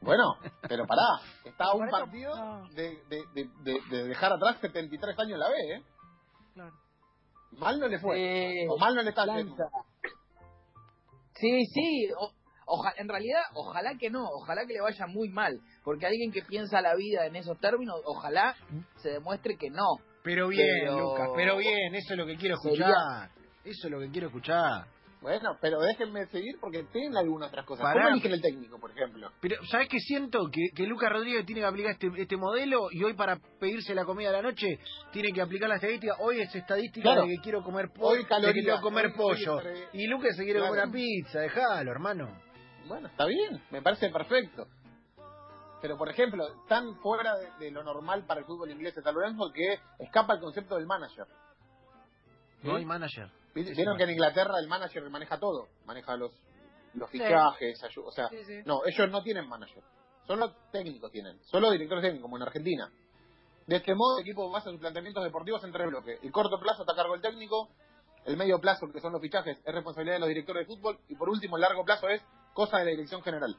Bueno, 0.02 0.38
pero 0.70 0.86
pará, 0.88 1.02
está 1.44 1.66
a 1.66 1.74
un 1.76 1.90
partido 1.90 2.32
de, 2.74 2.98
de, 3.10 3.22
de, 3.36 3.50
de- 3.64 3.82
de 3.90 4.04
dejar 4.08 4.32
atrás 4.32 4.58
73 4.62 5.20
años 5.20 5.34
en 5.34 5.40
la 5.40 5.50
B, 5.50 5.56
¿eh? 5.76 5.84
Mal 7.58 7.80
no 7.80 7.88
le 7.88 8.00
fue. 8.00 8.18
Eh, 8.64 8.68
o 8.70 8.78
mal 8.78 8.96
no 8.96 9.02
le 9.02 9.10
está 9.10 9.24
haciendo. 9.24 9.56
Sí, 11.36 11.66
sí. 11.66 12.08
o- 12.18 12.32
oja- 12.66 12.94
en 12.98 13.10
realidad, 13.10 13.42
ojalá 13.56 13.96
que 14.00 14.10
no. 14.10 14.24
Ojalá 14.30 14.66
que 14.66 14.74
le 14.74 14.82
vaya 14.82 15.06
muy 15.08 15.30
mal. 15.30 15.60
Porque 15.84 16.06
alguien 16.06 16.32
que 16.32 16.42
piensa 16.44 16.82
la 16.82 16.96
vida 16.96 17.26
en 17.26 17.36
esos 17.36 17.60
términos, 17.60 18.00
ojalá 18.06 18.56
se 18.98 19.10
demuestre 19.10 19.58
que 19.58 19.70
no. 19.70 19.98
Pero 20.24 20.48
bien, 20.48 20.68
Pero- 20.82 21.00
Lucas, 21.00 21.30
pero 21.36 21.58
bien, 21.58 21.96
eso 21.96 22.14
es 22.14 22.18
lo 22.18 22.26
que 22.26 22.38
quiero 22.38 22.56
Sería- 22.58 22.88
escuchar. 22.88 23.30
Eso 23.66 23.88
es 23.88 23.92
lo 23.92 24.00
que 24.00 24.10
quiero 24.10 24.28
escuchar. 24.28 24.86
Bueno, 25.24 25.58
pero 25.62 25.80
déjenme 25.80 26.28
seguir 26.28 26.58
porque 26.60 26.84
tienen 26.92 27.16
algunas 27.18 27.48
otras 27.50 27.66
cosas. 27.66 27.82
Pará. 27.84 28.02
¿Cómo 28.04 28.10
eligen 28.16 28.34
el 28.34 28.42
técnico, 28.42 28.78
por 28.80 28.92
ejemplo? 28.92 29.32
Pero, 29.40 29.56
¿sabes 29.72 29.88
qué 29.88 29.98
siento? 30.00 30.50
Que, 30.52 30.62
que 30.76 30.84
Lucas 30.86 31.10
Rodríguez 31.12 31.46
tiene 31.46 31.62
que 31.62 31.68
aplicar 31.68 31.94
este, 31.94 32.12
este 32.18 32.36
modelo 32.38 32.90
y 32.92 33.02
hoy 33.04 33.14
para 33.14 33.38
pedirse 33.60 33.96
la 33.96 34.04
comida 34.06 34.30
de 34.32 34.38
la 34.38 34.42
noche 34.44 34.68
tiene 35.14 35.32
que 35.32 35.42
aplicar 35.42 35.70
la 35.70 35.76
estadística. 35.76 36.16
Hoy 36.20 36.42
es 36.42 36.54
estadística 36.54 37.04
Claro. 37.04 37.22
de 37.22 37.30
que 37.30 37.42
quiero 37.42 37.64
comer 37.64 37.86
Hoy 37.86 38.00
pollo, 38.00 38.28
calorías, 38.28 38.54
que 38.54 38.62
quiero 38.64 38.82
comer 38.82 39.06
hoy- 39.08 39.14
pollo. 39.14 39.56
hoy 39.56 39.64
Y 39.94 40.08
Lucas 40.08 40.36
se 40.36 40.44
quiere 40.44 40.60
Claro. 40.60 40.74
comer 40.74 40.84
una 40.88 40.94
pizza, 40.94 41.40
déjalo, 41.40 41.92
hermano. 41.92 42.28
Bueno, 42.86 43.08
está 43.08 43.26
bien, 43.26 43.64
me 43.72 43.82
parece 43.82 44.10
perfecto. 44.10 44.68
Pero, 45.82 45.98
por 45.98 46.10
ejemplo, 46.10 46.46
tan 46.68 46.96
fuera 46.98 47.34
de, 47.38 47.66
de 47.66 47.72
lo 47.72 47.82
normal 47.84 48.26
para 48.26 48.42
el 48.42 48.46
fútbol 48.46 48.72
inglés 48.72 48.94
de 48.96 49.02
San 49.02 49.16
Lorenzo 49.16 49.52
que 49.54 49.80
escapa 50.04 50.34
el 50.36 50.42
concepto 50.42 50.76
del 50.76 50.86
manager. 50.86 51.26
No 52.62 52.76
hay 52.76 52.86
manager. 52.86 53.30
Vieron 53.54 53.98
que 53.98 54.04
en 54.04 54.10
Inglaterra 54.12 54.60
el 54.60 54.68
manager 54.68 55.10
maneja 55.10 55.40
todo. 55.40 55.68
Maneja 55.86 56.16
los, 56.18 56.32
los 56.94 57.10
fichajes, 57.10 57.80
o 58.04 58.12
sea, 58.12 58.30
Sí, 58.30 58.44
sí. 58.46 58.62
no, 58.66 58.82
ellos 58.86 59.10
no 59.10 59.22
tienen 59.24 59.48
manager. 59.48 59.84
Solo 60.26 60.54
técnicos 60.72 61.12
tienen. 61.12 61.38
Solo 61.44 61.72
directores 61.72 62.02
técnicos, 62.04 62.24
como 62.24 62.38
en 62.38 62.44
Argentina. 62.44 62.92
De 63.68 63.78
este 63.78 63.94
modo, 63.96 64.18
el 64.18 64.24
equipo 64.24 64.50
basa 64.52 64.70
sus 64.72 64.80
planteamientos 64.80 65.24
deportivos 65.24 65.64
en 65.64 65.72
tres 65.72 65.88
bloques. 65.88 66.20
El 66.24 66.32
corto 66.32 66.60
plazo 66.60 66.82
está 66.84 66.94
a 66.94 66.96
cargo 66.96 67.14
del 67.14 67.22
técnico, 67.22 67.70
el 68.26 68.38
medio 68.38 68.60
plazo, 68.60 68.88
que 68.92 69.00
son 69.00 69.12
los 69.14 69.22
fichajes, 69.22 69.58
es 69.58 69.74
responsabilidad 69.74 70.16
de 70.16 70.20
los 70.22 70.30
directores 70.30 70.68
de 70.68 70.76
fútbol, 70.76 71.00
y 71.08 71.16
por 71.16 71.30
último, 71.30 71.58
el 71.58 71.62
largo 71.62 71.84
plazo 71.84 72.08
es 72.10 72.22
cosa 72.54 72.80
de 72.80 72.86
la 72.86 72.92
dirección 72.92 73.22
general, 73.22 73.56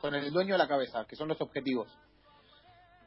con 0.00 0.14
el 0.14 0.30
dueño 0.30 0.54
a 0.54 0.58
la 0.58 0.68
cabeza, 0.68 1.04
que 1.06 1.16
son 1.16 1.28
los 1.28 1.40
objetivos. 1.40 1.88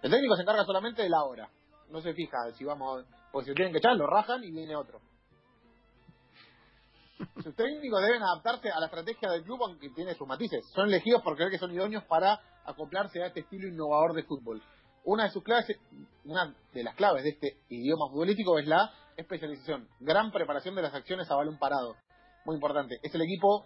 El 0.01 0.11
técnico 0.11 0.35
se 0.35 0.41
encarga 0.41 0.65
solamente 0.65 1.01
de 1.01 1.09
la 1.09 1.23
hora. 1.23 1.49
No 1.89 2.01
se 2.01 2.13
fija 2.13 2.37
si 2.57 2.63
vamos, 2.63 3.05
porque 3.31 3.45
si 3.45 3.49
lo 3.51 3.55
tienen 3.55 3.71
que 3.71 3.79
echar, 3.79 3.95
lo 3.95 4.07
rajan 4.07 4.43
y 4.43 4.51
viene 4.51 4.75
otro. 4.75 4.99
Sus 7.43 7.55
técnicos 7.55 8.01
deben 8.01 8.21
adaptarse 8.23 8.69
a 8.71 8.79
la 8.79 8.87
estrategia 8.87 9.29
del 9.29 9.43
club, 9.43 9.61
aunque 9.63 9.89
tiene 9.91 10.15
sus 10.15 10.27
matices. 10.27 10.65
Son 10.73 10.87
elegidos 10.87 11.21
por 11.21 11.35
creer 11.35 11.51
que 11.51 11.57
son 11.59 11.71
idóneos 11.71 12.03
para 12.05 12.39
acoplarse 12.65 13.21
a 13.21 13.27
este 13.27 13.41
estilo 13.41 13.67
innovador 13.67 14.13
de 14.13 14.23
fútbol. 14.23 14.61
Una 15.05 15.25
de 15.25 15.29
sus 15.31 15.43
claves, 15.43 15.67
una 16.25 16.53
de 16.73 16.83
las 16.83 16.95
claves 16.95 17.23
de 17.23 17.29
este 17.31 17.57
idioma 17.69 18.07
futbolístico 18.09 18.57
es 18.57 18.67
la 18.67 18.91
especialización. 19.17 19.87
Gran 19.99 20.31
preparación 20.31 20.75
de 20.75 20.81
las 20.81 20.93
acciones 20.93 21.29
a 21.29 21.35
balón 21.35 21.57
parado. 21.59 21.95
Muy 22.45 22.55
importante. 22.55 22.99
Es 23.03 23.13
el 23.13 23.21
equipo 23.21 23.65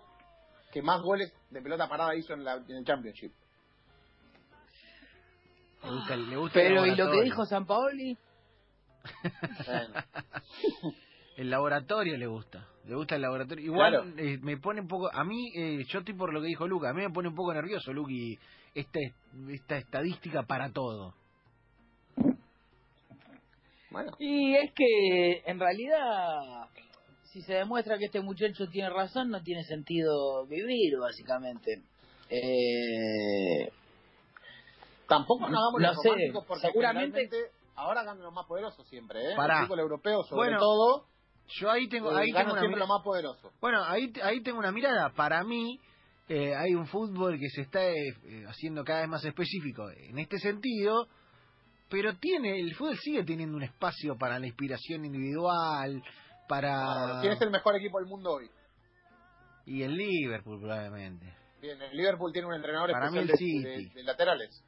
que 0.72 0.82
más 0.82 1.02
goles 1.02 1.32
de 1.50 1.62
pelota 1.62 1.88
parada 1.88 2.16
hizo 2.16 2.34
en, 2.34 2.44
la- 2.44 2.56
en 2.56 2.76
el 2.76 2.86
Championship. 2.86 3.32
Le 5.84 5.92
gusta, 5.92 6.14
el- 6.16 6.30
le 6.30 6.38
gusta 6.38 6.62
el 6.62 6.68
Pero, 6.68 6.86
¿y 6.86 6.96
lo 6.96 7.12
que 7.12 7.22
dijo 7.22 7.46
San 7.46 7.66
Paoli? 7.66 8.18
Bueno, 9.66 9.94
El 11.38 11.50
laboratorio 11.50 12.18
le 12.18 12.28
gusta. 12.28 12.68
Le 12.86 12.96
gusta 12.96 13.16
el 13.16 13.22
laboratorio. 13.22 13.64
Igual 13.66 13.92
Claro. 13.94 14.08
eh, 14.18 14.38
me 14.42 14.58
pone 14.58 14.82
un 14.82 14.88
poco. 14.88 15.10
A 15.14 15.24
mí, 15.24 15.52
eh, 15.56 15.84
yo 15.88 16.00
estoy 16.00 16.16
por 16.16 16.34
lo 16.34 16.42
que 16.42 16.48
dijo 16.48 16.68
Lucas. 16.68 16.90
A 16.92 16.94
mí 16.94 17.02
me 17.02 17.10
pone 17.12 17.30
un 17.30 17.36
poco 17.36 17.54
nervioso, 17.54 17.94
Luqui, 17.94 18.38
esta, 18.74 19.00
esta 19.50 19.78
estadística 19.78 20.44
para 20.44 20.72
todo. 20.72 21.14
bueno. 23.90 24.12
Y 24.20 24.56
es 24.56 24.72
que, 24.74 25.44
en 25.46 25.60
realidad, 25.60 26.68
si 27.24 27.42
se 27.42 27.54
demuestra 27.54 27.98
que 27.98 28.06
este 28.06 28.22
muchacho 28.22 28.68
tiene 28.70 28.90
razón, 28.90 29.30
no 29.30 29.42
tiene 29.44 29.64
sentido 29.64 30.46
vivir, 30.48 30.98
básicamente. 31.00 31.82
Eh, 32.30 33.72
Tampoco 35.08 35.48
nos 35.48 35.58
hagamos 35.58 35.82
No 35.82 35.88
los 35.88 36.02
sé, 36.02 36.10
románticos 36.10 36.46
porque 36.46 36.68
seguramente- 36.68 37.30
ahora 37.76 38.04
ganan 38.04 38.24
los 38.24 38.34
más 38.34 38.46
poderosos 38.46 38.86
siempre, 38.90 39.22
¿eh? 39.32 39.36
Pará. 39.38 39.60
El 39.62 39.66
fútbol 39.68 39.80
europeo, 39.80 40.24
sobre 40.24 40.36
Bueno, 40.36 40.60
todo, 40.60 41.06
Yo 41.60 41.72
ahí 41.72 41.88
tengo, 41.88 42.10
ahí 42.16 42.32
tengo 42.32 42.52
una 42.52 42.60
siempre 42.62 42.68
mira- 42.68 42.80
lo 42.80 42.88
más 42.88 43.04
poderoso. 43.04 43.52
Bueno, 43.62 43.84
ahí, 43.84 44.12
ahí 44.24 44.42
tengo 44.42 44.60
una 44.60 44.72
mirada. 44.72 45.10
Para 45.14 45.44
mí, 45.44 45.80
eh, 46.28 46.54
hay 46.56 46.76
un 46.76 46.88
fútbol 46.88 47.40
que 47.40 47.50
se 47.50 47.62
está 47.62 47.90
eh, 47.90 47.96
haciendo 48.48 48.84
cada 48.84 49.02
vez 49.02 49.10
más 49.10 49.24
específico 49.24 49.90
en 49.90 50.20
este 50.20 50.38
sentido, 50.40 51.08
pero 51.90 52.16
tiene 52.18 52.60
el 52.60 52.76
fútbol 52.76 52.98
sigue 52.98 53.24
teniendo 53.24 53.56
un 53.56 53.64
espacio 53.64 54.18
para 54.18 54.40
la 54.40 54.48
inspiración 54.48 55.06
individual, 55.06 56.04
para... 56.50 57.20
¿Quién 57.22 57.34
es 57.34 57.42
el 57.42 57.50
mejor 57.50 57.76
equipo 57.78 58.00
del 58.00 58.08
mundo 58.08 58.32
hoy? 58.34 58.50
Y 59.66 59.84
el 59.84 59.96
Liverpool, 59.96 60.60
probablemente. 60.60 61.34
Bien, 61.62 61.82
el 61.82 61.96
Liverpool 61.96 62.32
tiene 62.32 62.48
un 62.48 62.54
entrenador 62.56 62.92
Para 62.92 63.10
mí 63.10 63.18
el 63.20 63.28
de, 63.28 63.36
City. 63.38 63.64
de- 63.64 63.90
de 63.96 64.04
laterales. 64.04 64.64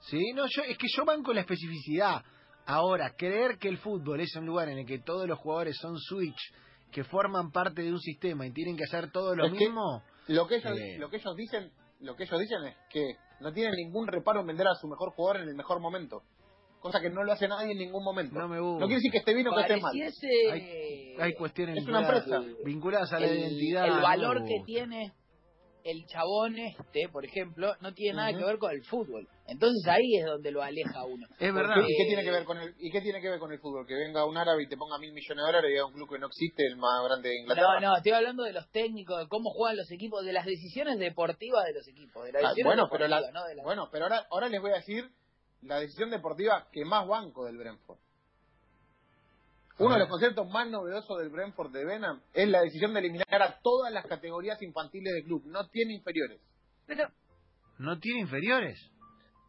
Sí, 0.00 0.20
no, 0.34 0.44
yo, 0.48 0.62
es 0.62 0.76
que 0.76 0.86
yo 0.94 1.04
banco 1.04 1.32
la 1.32 1.40
especificidad. 1.40 2.22
Ahora, 2.66 3.14
creer 3.16 3.58
que 3.58 3.68
el 3.68 3.78
fútbol 3.78 4.20
es 4.20 4.34
un 4.36 4.46
lugar 4.46 4.68
en 4.68 4.78
el 4.78 4.86
que 4.86 4.98
todos 4.98 5.26
los 5.28 5.38
jugadores 5.38 5.76
son 5.80 5.96
switch, 5.98 6.52
que 6.90 7.04
forman 7.04 7.50
parte 7.52 7.82
de 7.82 7.92
un 7.92 8.00
sistema 8.00 8.46
y 8.46 8.52
tienen 8.52 8.76
que 8.76 8.84
hacer 8.84 9.10
todo 9.12 9.34
lo 9.34 9.46
Es 9.46 9.52
que- 9.52 9.58
mismo, 9.58 10.02
Lo 10.28 10.48
que 10.48 10.56
ellos, 10.56 10.72
Sí. 10.76 10.96
lo 10.98 11.08
que 11.08 11.16
ellos 11.18 11.36
dicen, 11.36 11.70
lo 12.00 12.16
que 12.16 12.24
ellos 12.24 12.40
dicen 12.40 12.64
es 12.64 12.76
que 12.90 13.16
no 13.40 13.52
tienen 13.52 13.74
ningún 13.76 14.08
reparo 14.08 14.40
en 14.40 14.46
vender 14.48 14.66
a 14.66 14.74
su 14.74 14.88
mejor 14.88 15.12
jugador 15.12 15.42
en 15.42 15.48
el 15.48 15.54
mejor 15.54 15.78
momento, 15.80 16.22
cosa 16.80 17.00
que 17.00 17.10
no 17.10 17.22
lo 17.22 17.30
hace 17.32 17.46
nadie 17.46 17.70
en 17.72 17.78
ningún 17.78 18.02
momento. 18.02 18.36
no 18.36 18.48
me 18.48 18.58
gusta. 18.58 18.80
No 18.80 18.86
quiere 18.86 18.96
decir 18.96 19.12
que 19.12 19.18
esté 19.18 19.34
bien 19.34 19.46
o 19.46 19.54
que 19.54 19.60
esté 19.60 19.76
mal. 19.80 19.92
pareciese... 19.92 21.14
Hay 21.20 21.34
cuestiones 21.34 21.76
Es 21.78 21.86
una 21.86 22.00
vinculadas, 22.00 22.26
empresa. 22.26 22.62
vinculadas 22.64 23.12
a 23.12 23.20
la 23.20 23.26
el, 23.26 23.38
identidad. 23.38 23.84
el 23.86 23.94
no 23.94 24.02
valor 24.02 24.44
que 24.44 24.62
tiene 24.66 25.12
el 25.90 26.04
chabón 26.06 26.58
este, 26.58 27.08
por 27.08 27.24
ejemplo, 27.24 27.74
no 27.80 27.92
tiene 27.94 28.16
nada 28.16 28.36
que 28.36 28.44
ver 28.44 28.58
con 28.58 28.70
el 28.72 28.82
fútbol. 28.84 29.28
Entonces 29.46 29.86
ahí 29.86 30.16
es 30.18 30.26
donde 30.26 30.50
lo 30.50 30.62
aleja 30.62 31.04
uno. 31.04 31.26
Es 31.38 31.54
verdad. 31.54 31.76
¿Y 31.86 31.96
qué 31.96 32.04
tiene 32.06 32.24
que 32.24 32.30
ver 32.30 32.44
con 32.44 32.58
el 32.58 32.74
y 32.78 32.90
qué 32.90 33.00
tiene 33.00 33.20
que 33.20 33.28
ver 33.30 33.38
con 33.38 33.52
el 33.52 33.60
fútbol? 33.60 33.86
Que 33.86 33.94
venga 33.94 34.24
un 34.24 34.36
árabe 34.36 34.64
y 34.64 34.68
te 34.68 34.76
ponga 34.76 34.98
mil 34.98 35.12
millones 35.12 35.36
de 35.36 35.46
dólares 35.46 35.70
y 35.74 35.78
a 35.78 35.84
un 35.86 35.92
club 35.92 36.08
que 36.10 36.18
no 36.18 36.26
existe, 36.26 36.66
el 36.66 36.76
más 36.76 37.04
grande 37.04 37.28
de 37.28 37.36
Inglaterra. 37.40 37.80
No, 37.80 37.88
no, 37.90 37.96
estoy 37.96 38.12
hablando 38.12 38.42
de 38.42 38.52
los 38.52 38.68
técnicos, 38.70 39.18
de 39.20 39.28
cómo 39.28 39.50
juegan 39.50 39.76
los 39.76 39.90
equipos, 39.92 40.24
de 40.24 40.32
las 40.32 40.44
decisiones 40.46 40.98
deportivas 40.98 41.64
de 41.64 41.74
los 41.74 41.86
equipos. 41.86 42.24
De 42.24 42.32
las 42.32 42.44
Ah, 42.44 42.54
bueno, 42.64 42.88
pero 42.90 43.06
la- 43.06 43.20
no 43.32 43.44
de 43.44 43.54
las- 43.54 43.64
bueno, 43.64 43.88
pero 43.92 44.06
ahora 44.06 44.26
ahora 44.30 44.48
les 44.48 44.60
voy 44.60 44.72
a 44.72 44.76
decir 44.76 45.08
la 45.62 45.78
decisión 45.80 46.10
deportiva 46.10 46.68
que 46.72 46.84
más 46.84 47.06
banco 47.06 47.44
del 47.44 47.56
Brentford. 47.58 47.98
Uno 49.78 49.94
de 49.94 50.00
los 50.00 50.08
conceptos 50.08 50.48
más 50.48 50.68
novedosos 50.68 51.18
del 51.18 51.28
Brentford 51.28 51.70
de 51.70 51.84
Benham 51.84 52.22
es 52.32 52.48
la 52.48 52.62
decisión 52.62 52.94
de 52.94 53.00
eliminar 53.00 53.42
a 53.42 53.58
todas 53.60 53.92
las 53.92 54.06
categorías 54.06 54.60
infantiles 54.62 55.12
del 55.12 55.24
club. 55.24 55.42
No 55.46 55.68
tiene 55.68 55.94
inferiores. 55.94 56.40
Pero, 56.86 57.08
¿No 57.78 57.98
tiene 57.98 58.20
inferiores? 58.20 58.78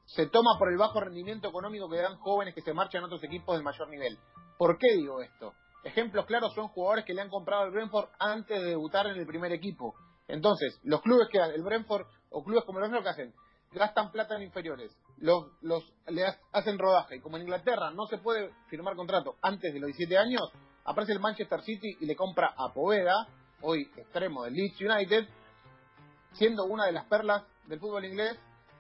se 0.07 0.25
toma 0.27 0.57
por 0.57 0.71
el 0.71 0.77
bajo 0.77 1.01
rendimiento 1.01 1.49
económico 1.49 1.89
que 1.89 1.97
dan 1.97 2.17
jóvenes 2.17 2.55
que 2.55 2.61
se 2.61 2.73
marchan 2.73 3.03
a 3.03 3.07
otros 3.07 3.23
equipos 3.23 3.55
del 3.55 3.63
mayor 3.63 3.89
nivel. 3.89 4.17
¿Por 4.57 4.77
qué 4.77 4.93
digo 4.95 5.21
esto? 5.21 5.53
Ejemplos 5.83 6.25
claros 6.25 6.53
son 6.53 6.69
jugadores 6.69 7.05
que 7.05 7.13
le 7.13 7.21
han 7.21 7.29
comprado 7.29 7.63
al 7.63 7.71
Brentford 7.71 8.09
antes 8.19 8.59
de 8.59 8.69
debutar 8.69 9.07
en 9.07 9.17
el 9.17 9.27
primer 9.27 9.51
equipo. 9.51 9.95
Entonces, 10.27 10.79
los 10.83 11.01
clubes 11.01 11.27
que 11.29 11.37
el 11.37 11.61
Brentford 11.61 12.05
o 12.29 12.43
clubes 12.43 12.63
como 12.65 12.79
el 12.79 12.89
Brentford 12.89 13.03
que 13.03 13.09
hacen, 13.09 13.33
gastan 13.71 14.11
plata 14.11 14.35
en 14.35 14.43
inferiores, 14.43 14.95
los, 15.17 15.45
los 15.61 15.83
le 16.07 16.25
ha- 16.25 16.37
hacen 16.53 16.77
rodaje. 16.79 17.17
Y 17.17 17.19
como 17.21 17.37
en 17.37 17.43
Inglaterra 17.43 17.91
no 17.91 18.05
se 18.07 18.17
puede 18.17 18.51
firmar 18.67 18.95
contrato 18.95 19.35
antes 19.41 19.73
de 19.73 19.79
los 19.79 19.87
17 19.87 20.17
años, 20.17 20.41
aparece 20.85 21.13
el 21.13 21.19
Manchester 21.19 21.61
City 21.61 21.97
y 21.99 22.05
le 22.05 22.15
compra 22.15 22.53
a 22.57 22.73
Poveda, 22.73 23.27
hoy 23.61 23.89
extremo 23.97 24.43
del 24.45 24.53
Leeds 24.53 24.79
United, 24.81 25.27
siendo 26.33 26.65
una 26.65 26.85
de 26.85 26.91
las 26.91 27.05
perlas 27.05 27.43
del 27.67 27.79
fútbol 27.79 28.05
inglés 28.05 28.37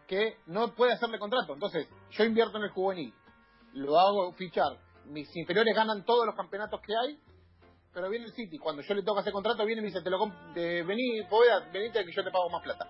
que 0.07 0.37
no 0.45 0.73
puede 0.73 0.93
hacerle 0.93 1.19
contrato. 1.19 1.53
Entonces, 1.53 1.87
yo 2.11 2.23
invierto 2.23 2.57
en 2.57 2.63
el 2.63 2.69
juvenil, 2.69 3.13
lo 3.73 3.99
hago 3.99 4.31
fichar, 4.33 4.77
mis 5.05 5.27
inferiores 5.35 5.75
ganan 5.75 6.05
todos 6.05 6.25
los 6.25 6.35
campeonatos 6.35 6.79
que 6.81 6.93
hay, 6.95 7.19
pero 7.93 8.09
viene 8.09 8.25
el 8.25 8.33
City, 8.33 8.57
cuando 8.57 8.81
yo 8.83 8.93
le 8.93 9.03
toca 9.03 9.21
hacer 9.21 9.33
contrato, 9.33 9.65
viene 9.65 9.81
y 9.81 9.83
me 9.85 9.87
dice, 9.89 10.01
te 10.03 10.09
lo 10.09 10.19
te- 10.53 10.83
vení, 10.83 11.23
Poveda, 11.29 11.67
venite 11.73 12.05
que 12.05 12.11
yo 12.15 12.23
te 12.23 12.31
pago 12.31 12.49
más 12.49 12.61
plata. 12.63 12.87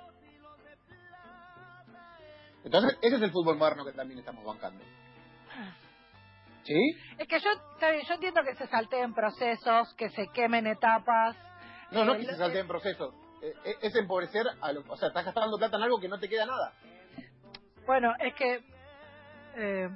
Entonces, 2.67 2.97
ese 3.01 3.15
es 3.15 3.21
el 3.21 3.31
fútbol 3.31 3.57
moderno 3.57 3.83
que 3.85 3.93
también 3.93 4.19
estamos 4.19 4.43
bancando. 4.45 4.83
¿Sí? 6.63 6.97
es 7.17 7.27
que 7.29 7.39
yo, 7.39 7.49
yo 7.79 8.13
entiendo 8.13 8.41
que 8.43 8.53
se 8.55 8.67
salteen 8.67 9.13
procesos, 9.13 9.93
que 9.95 10.09
se 10.09 10.27
quemen 10.33 10.67
etapas. 10.67 11.35
No, 11.91 12.03
no 12.03 12.13
Eh, 12.13 12.17
es 12.17 12.19
que 12.21 12.25
se 12.33 12.37
lo- 12.39 12.45
salteen 12.45 12.67
procesos. 12.67 13.15
Eh, 13.41 13.53
eh, 13.63 13.75
Es 13.81 13.95
empobrecer 13.95 14.45
a 14.59 14.71
los... 14.73 14.83
O 14.89 14.97
sea, 14.97 15.07
estás 15.07 15.23
gastando 15.23 15.57
plata 15.57 15.77
en 15.77 15.83
algo 15.83 15.99
que 15.99 16.09
no 16.09 16.19
te 16.19 16.27
queda 16.27 16.45
nada. 16.45 16.73
Bueno, 17.85 18.13
es 18.19 18.33
que 18.35 18.61
eh, 19.55 19.89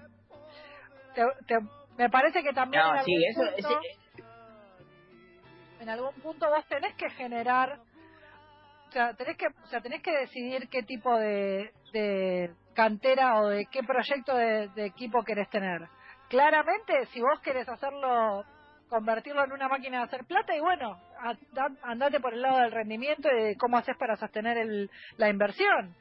te- 1.14 1.46
te- 1.46 1.60
me 1.98 2.10
parece 2.10 2.42
que 2.42 2.54
también 2.54 2.84
en, 2.84 2.96
No, 2.96 3.04
sí, 3.04 3.14
algún 3.16 3.30
eso, 3.30 3.42
punto, 3.68 3.80
ese- 3.82 4.24
en 5.82 5.90
algún 5.90 6.14
punto 6.22 6.50
vos 6.50 6.66
tenés 6.68 6.96
que 6.96 7.10
generar, 7.10 7.80
o 8.88 8.92
sea, 8.94 9.14
tenés 9.16 9.36
que, 9.36 9.48
o 9.48 9.68
sea, 9.68 9.82
tenés 9.82 10.02
que 10.02 10.12
decidir 10.16 10.70
qué 10.70 10.84
tipo 10.84 11.18
de, 11.18 11.74
de 11.92 12.56
cantera 12.74 13.40
o 13.42 13.50
de 13.50 13.66
qué 13.72 13.82
proyecto 13.84 14.36
de, 14.36 14.68
de 14.70 14.86
equipo 14.86 15.24
querés 15.24 15.50
tener. 15.50 15.82
Claramente, 16.30 17.06
si 17.08 17.22
vos 17.22 17.40
querés 17.42 17.68
hacerlo, 17.68 18.44
convertirlo 18.90 19.44
en 19.44 19.52
una 19.52 19.68
máquina 19.68 20.00
de 20.00 20.04
hacer 20.06 20.26
plata, 20.26 20.56
y 20.56 20.60
bueno, 20.60 20.98
anda- 21.20 21.80
andate 21.84 22.20
por 22.20 22.34
el 22.34 22.42
lado 22.42 22.60
del 22.60 22.72
rendimiento 22.72 23.30
y 23.32 23.44
de 23.44 23.56
cómo 23.58 23.78
haces 23.78 23.98
para 23.98 24.16
sostener 24.16 24.58
el, 24.58 24.90
la 25.18 25.30
inversión. 25.30 25.96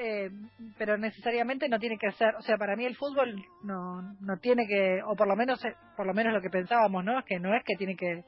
Eh, 0.00 0.30
pero 0.78 0.96
necesariamente 0.96 1.68
no 1.68 1.80
tiene 1.80 1.98
que 1.98 2.12
ser, 2.12 2.32
o 2.36 2.42
sea, 2.42 2.56
para 2.56 2.76
mí 2.76 2.84
el 2.84 2.94
fútbol 2.96 3.34
no, 3.64 4.00
no 4.20 4.36
tiene 4.40 4.64
que, 4.68 5.00
o 5.04 5.16
por 5.16 5.26
lo 5.26 5.34
menos, 5.34 5.62
eh, 5.64 5.74
por 5.96 6.06
lo 6.06 6.14
menos 6.14 6.32
lo 6.32 6.40
que 6.40 6.50
pensábamos, 6.50 7.04
¿no? 7.04 7.18
Es 7.18 7.24
que 7.24 7.40
no 7.40 7.52
es 7.52 7.64
que 7.64 7.74
tiene 7.76 7.96
que 7.96 8.22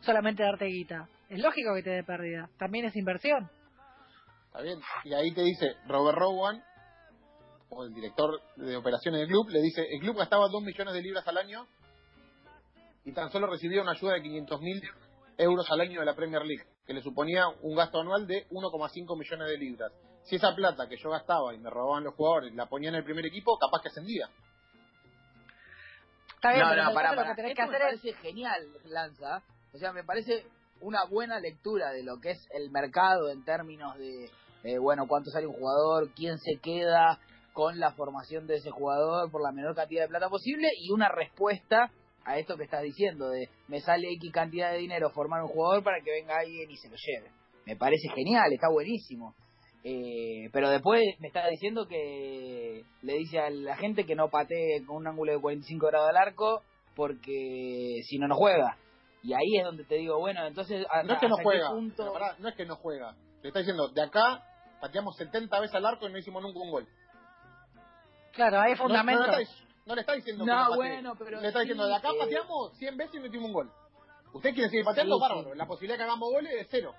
solamente 0.00 0.44
darte 0.44 0.66
guita. 0.66 1.08
Es 1.28 1.40
lógico 1.40 1.74
que 1.74 1.82
te 1.82 1.90
dé 1.90 2.04
pérdida. 2.04 2.48
También 2.56 2.84
es 2.84 2.94
inversión. 2.94 3.50
¿Está 4.46 4.62
bien? 4.62 4.78
Y 5.04 5.12
ahí 5.12 5.34
te 5.34 5.42
dice 5.42 5.74
Robert 5.88 6.16
Rowan, 6.16 6.62
o 7.70 7.84
el 7.84 7.94
director 7.94 8.40
de 8.56 8.76
operaciones 8.76 9.20
del 9.20 9.28
club, 9.28 9.48
le 9.50 9.60
dice, 9.60 9.86
el 9.90 10.00
club 10.00 10.16
gastaba 10.16 10.48
2 10.48 10.62
millones 10.62 10.94
de 10.94 11.02
libras 11.02 11.26
al 11.26 11.38
año 11.38 11.66
y 13.04 13.12
tan 13.12 13.30
solo 13.30 13.46
recibía 13.46 13.82
una 13.82 13.92
ayuda 13.92 14.14
de 14.14 14.22
500 14.22 14.60
mil 14.60 14.82
euros 15.38 15.70
al 15.70 15.80
año 15.80 16.00
de 16.00 16.06
la 16.06 16.14
Premier 16.14 16.44
League, 16.44 16.64
que 16.86 16.92
le 16.92 17.02
suponía 17.02 17.48
un 17.62 17.76
gasto 17.76 18.00
anual 18.00 18.26
de 18.26 18.46
1,5 18.50 19.18
millones 19.18 19.48
de 19.48 19.58
libras. 19.58 19.92
Si 20.24 20.36
esa 20.36 20.54
plata 20.54 20.88
que 20.88 20.96
yo 20.96 21.10
gastaba 21.10 21.54
y 21.54 21.58
me 21.58 21.70
robaban 21.70 22.04
los 22.04 22.14
jugadores 22.14 22.54
la 22.54 22.66
ponía 22.66 22.90
en 22.90 22.96
el 22.96 23.04
primer 23.04 23.24
equipo, 23.26 23.58
capaz 23.58 23.82
que 23.82 23.88
ascendía. 23.88 24.28
Está 26.34 26.52
bien, 26.52 26.60
no, 26.60 26.70
pero 26.70 26.82
no, 26.82 26.88
entonces 26.90 26.94
pará, 26.94 27.14
lo 27.14 27.22
que 27.22 27.34
tenés 27.34 27.50
Esto 27.52 27.62
que 27.62 27.68
me 27.70 27.76
hacer 27.76 27.94
es... 27.94 28.00
parece 28.00 28.22
genial, 28.22 28.68
Lanza. 28.84 29.42
O 29.72 29.78
sea, 29.78 29.92
me 29.92 30.04
parece 30.04 30.46
una 30.80 31.04
buena 31.04 31.40
lectura 31.40 31.90
de 31.90 32.04
lo 32.04 32.20
que 32.20 32.30
es 32.30 32.46
el 32.52 32.70
mercado 32.70 33.30
en 33.30 33.44
términos 33.44 33.96
de, 33.96 34.30
eh, 34.64 34.78
bueno, 34.78 35.06
cuánto 35.08 35.30
sale 35.30 35.46
un 35.46 35.54
jugador, 35.54 36.10
quién 36.14 36.38
se 36.38 36.58
queda 36.60 37.18
con 37.58 37.80
la 37.80 37.90
formación 37.90 38.46
de 38.46 38.54
ese 38.54 38.70
jugador 38.70 39.32
por 39.32 39.42
la 39.42 39.50
menor 39.50 39.74
cantidad 39.74 40.02
de 40.02 40.08
plata 40.08 40.28
posible 40.28 40.68
y 40.78 40.92
una 40.92 41.08
respuesta 41.08 41.90
a 42.24 42.38
esto 42.38 42.56
que 42.56 42.62
estás 42.62 42.84
diciendo 42.84 43.30
de 43.30 43.48
me 43.66 43.80
sale 43.80 44.06
X 44.12 44.30
cantidad 44.30 44.70
de 44.70 44.78
dinero 44.78 45.10
formar 45.10 45.42
un 45.42 45.48
jugador 45.48 45.82
para 45.82 46.00
que 46.00 46.12
venga 46.12 46.38
alguien 46.38 46.70
y 46.70 46.76
se 46.76 46.88
lo 46.88 46.94
lleve. 46.94 47.32
Me 47.66 47.74
parece 47.74 48.10
genial, 48.14 48.52
está 48.52 48.68
buenísimo. 48.70 49.34
Eh, 49.82 50.48
pero 50.52 50.70
después 50.70 51.02
me 51.18 51.26
está 51.26 51.48
diciendo 51.48 51.88
que 51.88 52.84
le 53.02 53.14
dice 53.14 53.40
a 53.40 53.50
la 53.50 53.76
gente 53.76 54.06
que 54.06 54.14
no 54.14 54.28
patee 54.30 54.84
con 54.86 54.98
un 54.98 55.08
ángulo 55.08 55.32
de 55.32 55.40
45 55.40 55.84
grados 55.88 56.10
al 56.10 56.16
arco 56.16 56.62
porque 56.94 58.02
si 58.04 58.20
no, 58.20 58.28
no 58.28 58.36
juega. 58.36 58.76
Y 59.24 59.32
ahí 59.32 59.56
es 59.58 59.64
donde 59.64 59.82
te 59.82 59.96
digo, 59.96 60.16
bueno, 60.20 60.46
entonces... 60.46 60.86
No 61.04 61.14
es 61.14 61.18
que 61.18 61.26
no 61.28 61.34
¿hasta 61.34 61.42
qué 61.42 61.42
juega, 61.42 61.70
punto- 61.70 62.14
no 62.38 62.48
es 62.48 62.54
que 62.54 62.66
no 62.66 62.76
juega. 62.76 63.16
Le 63.42 63.48
está 63.48 63.58
diciendo, 63.58 63.88
de 63.88 64.02
acá 64.02 64.44
pateamos 64.80 65.16
70 65.16 65.58
veces 65.58 65.74
al 65.74 65.86
arco 65.86 66.08
y 66.08 66.12
no 66.12 66.18
hicimos 66.18 66.40
nunca 66.40 66.60
un 66.60 66.70
gol. 66.70 66.86
Claro, 68.38 68.60
hay 68.60 68.72
No, 68.72 68.76
no 68.78 68.82
fundamentos. 68.84 69.36
le 69.36 69.42
está, 69.42 69.54
no 69.86 69.94
le 69.96 70.00
está 70.02 70.12
diciendo 70.14 70.44
que 70.44 70.50
No, 70.50 70.74
bueno, 70.76 71.14
pero 71.18 71.40
Le 71.40 71.48
está 71.48 71.60
diciendo, 71.60 71.84
sí, 71.84 71.88
de 71.90 71.96
acá 71.96 72.08
pateamos 72.18 72.76
100 72.78 72.96
veces 72.96 73.14
y 73.16 73.20
metimos 73.20 73.46
un 73.46 73.52
gol. 73.52 73.72
¿Usted 74.32 74.54
quiere 74.54 74.70
seguir 74.70 74.84
pateando? 74.84 75.16
Sí, 75.16 75.20
Bárbaro. 75.20 75.54
La 75.56 75.66
posibilidad 75.66 75.94
de 75.94 75.98
que 75.98 76.04
hagamos 76.04 76.30
goles 76.30 76.52
es 76.52 76.68
cero. 76.70 76.94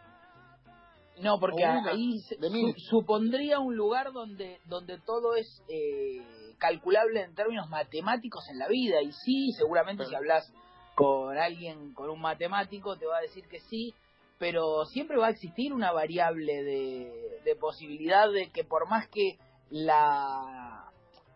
No, 1.21 1.39
porque 1.39 1.63
una, 1.63 1.91
ahí 1.91 2.19
su- 2.19 2.73
supondría 2.89 3.59
un 3.59 3.75
lugar 3.75 4.11
donde, 4.11 4.59
donde 4.65 4.97
todo 4.99 5.35
es 5.35 5.63
eh, 5.69 6.21
calculable 6.57 7.21
en 7.23 7.35
términos 7.35 7.69
matemáticos 7.69 8.47
en 8.49 8.59
la 8.59 8.67
vida. 8.67 9.01
Y 9.01 9.11
sí, 9.13 9.51
seguramente 9.53 9.99
Pero- 10.03 10.09
si 10.09 10.15
hablas 10.15 10.53
con 10.95 11.37
alguien, 11.37 11.93
con 11.93 12.09
un 12.09 12.19
matemático, 12.19 12.97
te 12.97 13.05
va 13.05 13.17
a 13.17 13.21
decir 13.21 13.47
que 13.47 13.59
sí, 13.61 13.93
pero 14.39 14.83
siempre 14.85 15.17
va 15.17 15.27
a 15.27 15.31
existir 15.31 15.71
una 15.73 15.91
variable 15.93 16.63
de, 16.63 17.41
de 17.45 17.55
posibilidad 17.55 18.29
de 18.29 18.49
que 18.51 18.63
por 18.65 18.89
más 18.89 19.07
que 19.09 19.37
la 19.69 20.88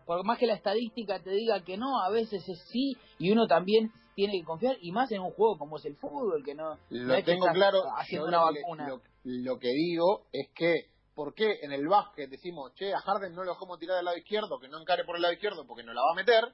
por 0.06 0.24
más 0.24 0.38
que 0.38 0.46
la 0.46 0.54
estadística 0.54 1.20
te 1.22 1.30
diga 1.30 1.60
que 1.64 1.76
no, 1.76 2.02
a 2.02 2.10
veces 2.10 2.46
es 2.48 2.58
sí 2.70 2.96
y 3.18 3.30
uno 3.32 3.46
también 3.46 3.90
tiene 4.14 4.34
que 4.38 4.44
confiar 4.44 4.76
y 4.80 4.92
más 4.92 5.10
en 5.12 5.20
un 5.22 5.30
juego 5.32 5.58
como 5.58 5.76
es 5.78 5.84
el 5.86 5.96
fútbol 5.96 6.42
que 6.44 6.54
no, 6.54 6.70
no 6.74 6.78
Lo 6.90 7.14
es 7.14 7.24
tengo 7.24 7.46
claro. 7.46 7.82
haciendo 7.98 8.28
una 8.28 8.38
lo, 8.46 8.52
que- 8.52 8.60
vacuna. 8.62 8.88
lo- 8.88 9.00
lo 9.24 9.58
que 9.58 9.68
digo 9.68 10.26
es 10.32 10.48
que, 10.54 10.74
¿por 11.14 11.34
qué 11.34 11.58
en 11.62 11.72
el 11.72 11.86
básquet 11.88 12.28
decimos, 12.30 12.72
che, 12.74 12.92
a 12.94 13.00
Harden 13.00 13.34
no 13.34 13.42
lo 13.42 13.52
dejamos 13.54 13.78
tirar 13.78 13.96
del 13.96 14.04
lado 14.04 14.16
izquierdo, 14.16 14.58
que 14.60 14.68
no 14.68 14.80
encare 14.80 15.04
por 15.04 15.16
el 15.16 15.22
lado 15.22 15.32
izquierdo 15.34 15.66
porque 15.66 15.82
no 15.82 15.92
la 15.94 16.02
va 16.02 16.12
a 16.12 16.16
meter? 16.16 16.44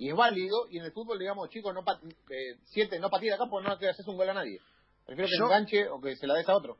Y 0.00 0.08
es 0.10 0.16
válido. 0.16 0.68
Y 0.70 0.78
en 0.78 0.84
el 0.84 0.92
fútbol, 0.92 1.18
digamos, 1.18 1.50
chicos, 1.50 1.74
no 1.74 1.82
pat- 1.84 2.00
eh, 2.30 2.56
siete, 2.66 2.98
no 3.00 3.10
patí 3.10 3.26
de 3.26 3.34
acá 3.34 3.44
porque 3.50 3.68
no 3.68 3.76
te 3.78 3.88
haces 3.88 4.06
un 4.06 4.16
gol 4.16 4.30
a 4.30 4.34
nadie. 4.34 4.58
Prefiero 5.04 5.28
que 5.28 5.36
Yo- 5.38 5.44
enganche 5.46 5.88
o 5.88 6.00
que 6.00 6.14
se 6.16 6.26
la 6.26 6.34
des 6.34 6.48
a 6.48 6.56
otro. 6.56 6.76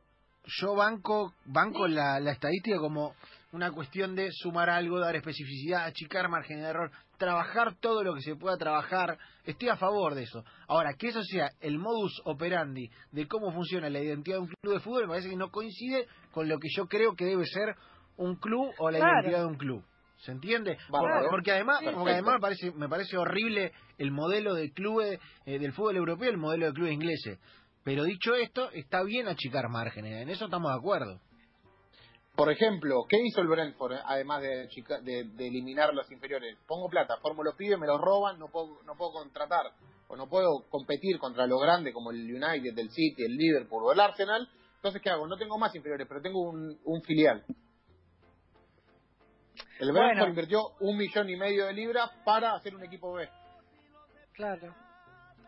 yo 0.61 0.75
banco 0.75 1.33
banco 1.45 1.87
la, 1.89 2.21
la 2.21 2.31
estadística 2.33 2.79
como 2.79 3.15
una 3.53 3.71
cuestión 3.73 4.15
de 4.15 4.31
sumar 4.33 4.69
algo, 4.69 4.99
dar 4.99 5.17
especificidad, 5.17 5.85
achicar 5.85 6.29
margen 6.29 6.61
de 6.61 6.69
error, 6.69 6.91
trabajar 7.17 7.75
todo 7.81 8.03
lo 8.03 8.15
que 8.15 8.21
se 8.21 8.37
pueda 8.37 8.57
trabajar. 8.57 9.19
Estoy 9.45 9.69
a 9.71 9.77
favor 9.77 10.15
de 10.15 10.25
eso. 10.25 10.45
Ahora, 10.67 10.95
que 10.99 11.09
eso 11.09 11.23
sea 11.23 11.51
el 11.61 11.79
modus 11.79 12.21
operandi 12.25 12.91
de 13.11 13.27
cómo 13.27 13.53
funciona 13.53 13.89
la 13.89 14.01
identidad 14.01 14.37
de 14.37 14.43
un 14.43 14.49
club 14.49 14.75
de 14.75 14.81
fútbol, 14.81 15.03
me 15.03 15.09
parece 15.09 15.31
que 15.31 15.37
no 15.37 15.51
coincide 15.51 16.07
con 16.33 16.49
lo 16.49 16.59
que 16.59 16.69
yo 16.77 16.87
creo 16.87 17.15
que 17.15 17.25
debe 17.25 17.45
ser 17.47 17.75
un 18.17 18.37
club 18.37 18.71
o 18.79 18.91
la 18.91 18.99
Claro. 18.99 19.15
identidad 19.21 19.41
de 19.41 19.47
un 19.47 19.57
club. 19.57 19.85
¿Se 20.19 20.33
entiende? 20.33 20.77
Porque, 20.89 21.29
porque 21.31 21.53
además, 21.53 21.79
porque 21.95 22.11
además 22.11 22.35
me 22.35 22.41
parece, 22.41 22.73
me 22.73 22.89
parece 22.89 23.17
horrible 23.17 23.73
el 23.99 24.11
modelo 24.11 24.53
de 24.55 24.73
clubes 24.73 25.21
eh, 25.47 25.59
del 25.61 25.73
fútbol 25.73 25.97
europeo, 25.97 26.29
el 26.29 26.37
modelo 26.39 26.67
de 26.67 26.73
clubes 26.73 26.93
ingleses. 26.93 27.39
Pero 27.85 28.03
dicho 28.03 28.35
esto, 28.35 28.69
está 28.73 29.03
bien 29.05 29.29
achicar 29.29 29.69
márgenes, 29.71 30.21
en 30.21 30.29
eso 30.29 30.47
estamos 30.47 30.73
de 30.73 30.77
acuerdo. 30.79 31.21
Por 32.39 32.53
ejemplo, 32.53 33.05
¿qué 33.09 33.17
hizo 33.21 33.41
el 33.41 33.49
Brentford 33.49 33.97
además 34.05 34.41
de, 34.43 34.69
de, 35.03 35.25
de 35.25 35.49
eliminar 35.49 35.93
los 35.93 36.09
inferiores? 36.13 36.57
Pongo 36.69 36.89
plata, 36.89 37.17
formo 37.21 37.43
los 37.43 37.57
pibes, 37.57 37.77
me 37.81 37.89
los 37.89 38.01
roban, 38.01 38.39
no 38.39 38.47
puedo, 38.47 38.81
no 38.85 38.95
puedo 38.95 39.11
contratar 39.11 39.73
o 40.07 40.15
no 40.15 40.29
puedo 40.29 40.63
competir 40.71 41.19
contra 41.19 41.49
los 41.49 41.61
grandes 41.61 41.93
como 41.93 42.13
el 42.13 42.19
United, 42.33 42.79
el 42.79 42.91
City, 42.91 43.25
el 43.25 43.35
Liverpool 43.37 43.83
o 43.87 43.93
el 43.93 43.99
Arsenal. 43.99 44.49
Entonces, 44.77 45.03
¿qué 45.03 45.11
hago? 45.11 45.27
No 45.27 45.37
tengo 45.37 45.59
más 45.59 45.75
inferiores, 45.75 46.07
pero 46.09 46.21
tengo 46.23 46.41
un, 46.41 46.79
un 46.85 47.03
filial. 47.03 47.45
El 49.81 49.91
Bueno. 49.91 50.05
Brentford 50.07 50.29
invirtió 50.29 50.61
un 50.79 50.97
millón 50.97 51.29
y 51.31 51.37
medio 51.37 51.67
de 51.67 51.73
libras 51.73 52.09
para 52.25 52.55
hacer 52.55 52.73
un 52.73 52.85
equipo 52.85 53.15
B, 53.15 53.29
Claro. 54.35 54.73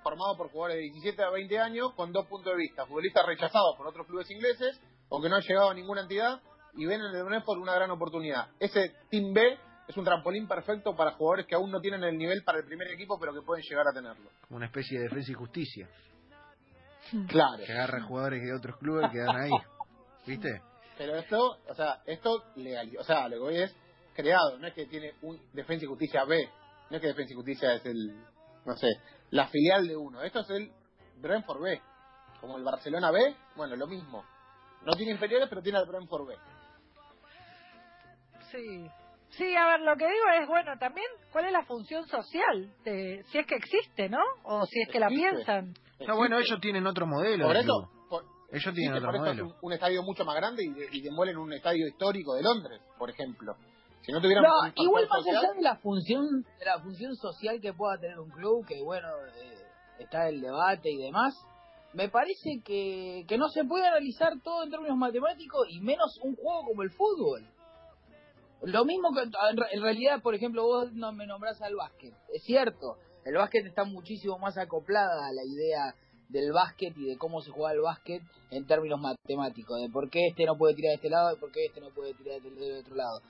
formado 0.03 0.37
por 0.37 0.51
jugadores 0.51 0.79
de 0.79 0.83
17 0.91 1.23
a 1.23 1.31
20 1.31 1.57
años 1.61 1.95
con 1.95 2.11
dos 2.11 2.27
puntos 2.27 2.53
de 2.53 2.59
vista. 2.59 2.85
Futbolistas 2.87 3.25
rechazados 3.27 3.77
por 3.77 3.87
otros 3.87 4.09
clubes 4.09 4.29
ingleses 4.29 4.81
o 5.09 5.23
que 5.23 5.29
no 5.29 5.37
han 5.37 5.43
llegado 5.43 5.71
a 5.71 5.75
ninguna 5.75 6.01
entidad 6.01 6.41
y 6.75 6.87
ven 6.87 7.01
en 7.01 7.15
el 7.15 7.25
Brentford 7.25 7.59
una 7.59 7.75
gran 7.75 7.91
oportunidad. 7.91 8.49
Ese 8.59 8.95
Team 9.11 9.33
B 9.33 9.59
es 9.89 9.97
un 9.97 10.05
trampolín 10.05 10.47
perfecto 10.47 10.95
para 10.95 11.13
jugadores 11.13 11.47
que 11.47 11.55
aún 11.55 11.71
no 11.71 11.81
tienen 11.81 12.05
el 12.05 12.17
nivel 12.17 12.43
para 12.45 12.59
el 12.59 12.65
primer 12.65 12.89
equipo, 12.93 13.19
pero 13.19 13.33
que 13.33 13.43
pueden 13.43 13.65
llegar 13.65 13.87
a 13.89 13.93
tenerlo. 13.93 14.31
Como 14.47 14.59
una 14.59 14.67
especie 14.67 14.99
de 14.99 15.05
defensa 15.05 15.33
y 15.33 15.35
justicia. 15.35 15.89
Claro. 17.29 17.65
Que 17.65 17.73
agarra 17.73 18.03
jugadores 18.03 18.43
de 18.43 18.55
otros 18.55 18.77
clubes 18.77 19.09
y 19.09 19.13
quedan 19.13 19.37
ahí. 19.37 19.51
¿Viste? 20.27 20.63
Pero 20.97 21.17
esto, 21.17 21.59
o 21.67 21.75
sea, 21.75 22.03
esto 22.07 22.45
legal, 22.57 22.91
o 22.99 23.05
sea, 23.05 23.27
lo 23.29 23.37
que 23.37 23.43
voy 23.43 23.57
es 23.57 23.75
creado, 24.15 24.59
no 24.59 24.67
es 24.67 24.75
que 24.75 24.85
tiene 24.85 25.15
un 25.23 25.41
Defensa 25.55 25.87
y 25.87 25.89
Justicia 25.89 26.25
B, 26.25 26.39
no 26.91 26.97
es 26.97 27.01
que 27.01 27.09
Defensa 27.09 27.33
y 27.33 27.37
Justicia 27.37 27.75
es 27.75 27.87
el, 27.87 28.23
no 28.67 28.77
sé, 28.77 28.89
la 29.31 29.49
filial 29.49 29.89
de 29.89 29.97
uno, 29.97 30.23
esto 30.23 30.41
es 30.41 30.51
el 30.51 30.71
Brentford 31.17 31.63
B, 31.63 31.81
como 32.41 32.59
el 32.59 32.65
Barcelona 32.65 33.11
B, 33.11 33.35
bueno, 33.57 33.77
lo 33.77 33.87
mismo. 33.87 34.25
No 34.85 34.93
tiene 34.93 35.13
inferiores, 35.13 35.49
pero 35.49 35.63
tiene 35.63 35.79
al 35.79 35.87
Brentford 35.87 36.29
B. 36.29 36.37
Sí. 38.51 38.87
Sí, 39.31 39.55
a 39.55 39.67
ver, 39.69 39.81
lo 39.83 39.97
que 39.97 40.07
digo 40.07 40.25
es, 40.41 40.49
bueno, 40.49 40.73
también, 40.79 41.07
¿cuál 41.33 41.45
es 41.47 41.53
la 41.53 41.65
función 41.65 42.05
social? 42.09 42.73
De, 42.85 43.23
si 43.31 43.39
es 43.39 43.47
que 43.47 43.55
existe, 43.55 44.09
¿no? 44.09 44.19
O 44.43 44.67
si 44.67 44.81
es 44.83 44.89
que 44.89 44.99
la 44.99 45.07
Existe. 45.07 45.31
piensan. 45.31 45.75
No, 46.07 46.17
bueno, 46.17 46.39
ellos 46.39 46.61
tienen 46.61 46.85
otro 46.87 47.07
modelo. 47.07 47.47
Por 47.47 47.57
eso, 47.57 47.91
por, 48.09 48.25
Ellos 48.51 48.75
tienen 48.75 48.97
otro 48.97 49.07
por 49.07 49.15
eso 49.17 49.25
es 49.27 49.37
modelo. 49.39 49.45
un, 49.47 49.55
un 49.63 49.73
estadio 49.73 50.03
mucho 50.03 50.25
más 50.25 50.35
grande 50.35 50.65
y, 50.65 50.97
y 50.99 51.01
demuelen 51.03 51.37
un 51.37 51.53
estadio 51.53 51.87
histórico 51.87 52.35
de 52.35 52.43
Londres, 52.43 52.81
por 52.99 53.09
ejemplo. 53.11 53.55
Si 54.03 54.11
no 54.13 54.21
factor 54.21 54.85
igual 54.85 55.07
más 55.09 55.23
social- 55.23 55.45
allá 55.45 55.53
de 55.55 55.63
la 55.63 55.77
función, 55.77 56.43
de 56.59 56.65
la 56.65 56.81
función 56.81 57.15
social 57.15 57.61
que 57.61 57.73
pueda 57.73 57.99
tener 58.01 58.19
un 58.19 58.31
club, 58.31 58.67
que 58.67 58.83
bueno, 58.83 59.07
eh, 59.37 59.59
está 60.01 60.29
el 60.29 60.41
debate 60.41 60.91
y 60.91 60.97
demás, 60.97 61.35
me 61.93 62.09
parece 62.09 62.61
que, 62.65 63.25
que 63.29 63.39
no 63.39 63.49
se 63.51 63.63
puede 63.65 63.87
analizar 63.87 64.33
todo 64.43 64.65
en 64.65 64.71
términos 64.71 64.97
matemáticos 64.97 65.67
y 65.69 65.81
menos 65.81 66.19
un 66.25 66.35
juego 66.35 66.65
como 66.65 66.83
el 66.83 66.91
fútbol. 66.91 67.47
Lo 68.63 68.85
mismo 68.85 69.13
que 69.15 69.23
en 69.23 69.33
re- 69.57 69.69
en 69.73 69.83
realidad, 69.83 70.21
por 70.23 70.35
ejemplo, 70.35 70.65
vos 70.65 70.93
no 70.93 71.13
me 71.13 71.27
nombrás 71.27 71.61
al 71.63 71.75
básquet. 71.77 72.13
Es 72.33 72.43
cierto, 72.45 72.97
el 73.25 73.35
básquet 73.37 73.65
está 73.67 73.85
muchísimo 73.85 74.39
más 74.39 74.59
acoplada 74.59 75.27
a 75.29 75.33
la 75.33 75.45
idea 75.45 75.95
del 76.29 76.53
básquet 76.53 76.97
y 76.97 77.07
de 77.07 77.17
cómo 77.19 77.41
se 77.41 77.51
juega 77.51 77.73
el 77.73 77.81
básquet 77.81 78.23
en 78.51 78.67
términos 78.67 79.01
matemáticos, 79.01 79.81
de 79.81 79.89
por 79.89 80.09
qué 80.11 80.29
este 80.29 80.45
no 80.45 80.57
puede 80.57 80.75
tirar 80.75 80.91
de 80.91 80.95
este 80.97 81.11
lado 81.11 81.35
y 81.35 81.41
por 81.41 81.51
qué 81.51 81.65
este 81.67 81.81
no 81.81 81.91
puede 81.91 82.15
tirar 82.15 82.41
del, 82.41 82.79
otro 82.79 82.95
lado. 82.95 83.21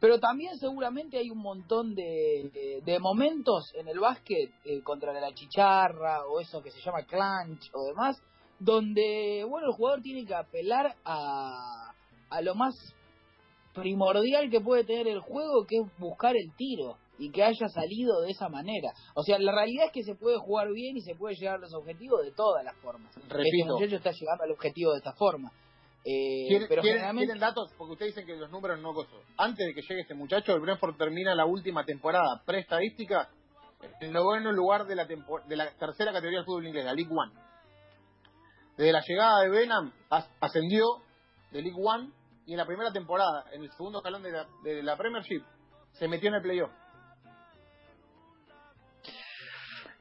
Pero 0.00 0.18
también 0.20 0.56
seguramente 0.58 1.18
hay 1.18 1.28
un 1.30 1.38
montón 1.38 1.94
de, 1.94 2.50
de- 2.54 2.80
de 2.84 2.98
momentos 3.00 3.72
en 3.74 3.88
el 3.88 3.98
básquet 3.98 4.50
eh, 4.64 4.80
contra 4.82 5.12
la 5.12 5.34
chicharra 5.34 6.24
o 6.26 6.40
eso 6.40 6.62
que 6.62 6.70
se 6.70 6.80
llama 6.80 7.02
clanch 7.02 7.68
o 7.74 7.84
demás, 7.84 8.22
donde 8.60 9.44
bueno 9.48 9.66
el 9.68 9.74
jugador 9.74 10.02
tiene 10.02 10.24
que 10.24 10.34
apelar 10.34 10.94
a, 11.04 11.92
a 12.30 12.40
lo 12.42 12.54
más 12.54 12.74
primordial 13.82 14.50
que 14.50 14.60
puede 14.60 14.84
tener 14.84 15.08
el 15.08 15.20
juego, 15.20 15.64
que 15.66 15.76
es 15.76 15.98
buscar 15.98 16.34
el 16.36 16.52
tiro 16.56 16.96
y 17.18 17.30
que 17.30 17.42
haya 17.42 17.68
salido 17.68 18.20
de 18.20 18.30
esa 18.30 18.48
manera. 18.48 18.90
O 19.14 19.22
sea, 19.22 19.38
la 19.38 19.52
realidad 19.52 19.86
es 19.86 19.92
que 19.92 20.02
se 20.04 20.14
puede 20.14 20.38
jugar 20.38 20.68
bien 20.72 20.96
y 20.96 21.00
se 21.00 21.14
puede 21.14 21.34
llegar 21.34 21.56
a 21.56 21.58
los 21.58 21.74
objetivos 21.74 22.22
de 22.24 22.32
todas 22.32 22.64
las 22.64 22.76
formas. 22.76 23.16
Este 23.16 23.34
Repito. 23.34 23.74
muchacho 23.74 23.96
está 23.96 24.10
llegando 24.12 24.44
al 24.44 24.52
objetivo 24.52 24.92
de 24.92 24.98
esta 24.98 25.12
forma. 25.14 25.50
Eh, 26.04 26.46
¿Quieren, 26.48 26.68
pero 26.68 26.80
quieren- 26.82 26.98
generalmente 27.00 27.26
quieren 27.26 27.40
datos? 27.40 27.72
Porque 27.76 27.92
ustedes 27.94 28.14
dicen 28.14 28.26
que 28.26 28.36
los 28.36 28.50
números 28.50 28.80
no 28.80 28.94
gozo. 28.94 29.16
Antes 29.36 29.66
de 29.66 29.74
que 29.74 29.82
llegue 29.82 30.02
este 30.02 30.14
muchacho, 30.14 30.54
el 30.54 30.60
Brentford 30.60 30.96
termina 30.96 31.34
la 31.34 31.44
última 31.44 31.84
temporada 31.84 32.40
pre-estadística 32.46 33.28
en 33.82 34.06
el 34.08 34.12
noveno 34.12 34.52
lugar 34.52 34.86
de 34.86 34.94
la, 34.94 35.06
tempo- 35.06 35.40
de 35.46 35.56
la 35.56 35.70
tercera 35.76 36.12
categoría 36.12 36.38
del 36.38 36.46
fútbol 36.46 36.66
inglés, 36.68 36.84
la 36.84 36.94
League 36.94 37.10
One. 37.12 37.32
Desde 38.76 38.92
la 38.92 39.02
llegada 39.06 39.40
de 39.42 39.48
Benham 39.50 39.92
as- 40.08 40.30
ascendió 40.40 40.84
de 41.50 41.62
League 41.62 41.76
One 41.82 42.10
y 42.48 42.52
en 42.52 42.56
la 42.58 42.64
primera 42.66 42.90
temporada, 42.90 43.44
en 43.52 43.62
el 43.62 43.70
segundo 43.72 43.98
escalón 43.98 44.22
de 44.22 44.32
la, 44.32 44.46
de 44.64 44.82
la 44.82 44.96
Premiership, 44.96 45.42
se 45.92 46.08
metió 46.08 46.30
en 46.30 46.36
el 46.36 46.42
playoff. 46.42 46.70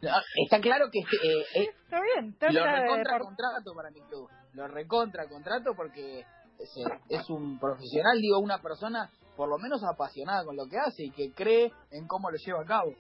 Ah, 0.10 0.22
Está 0.46 0.62
claro 0.62 0.86
que 0.92 1.00
este, 1.00 1.18
eh, 1.18 1.46
eh, 1.64 1.70
Está 1.84 2.00
bien. 2.02 2.32
lo 2.40 2.52
trata 2.62 2.72
de- 2.72 2.82
recontra 2.84 3.20
contrato 3.20 3.74
para 3.76 3.90
mi 3.92 4.00
club. 4.02 4.30
Lo 4.54 4.68
recontra 4.68 5.28
contrato 5.28 5.74
porque 5.76 6.20
es, 6.60 6.74
es 7.10 7.30
un 7.30 7.60
profesional, 7.60 8.18
digo, 8.22 8.40
una 8.40 8.62
persona 8.62 9.10
por 9.36 9.50
lo 9.50 9.58
menos 9.58 9.82
apasionada 9.84 10.46
con 10.46 10.56
lo 10.56 10.68
que 10.68 10.78
hace 10.78 11.04
y 11.06 11.12
que 11.12 11.34
cree 11.34 11.72
en 11.92 12.08
cómo 12.08 12.30
lo 12.32 12.38
lleva 12.38 12.62
a 12.62 12.66
cabo. 12.66 12.94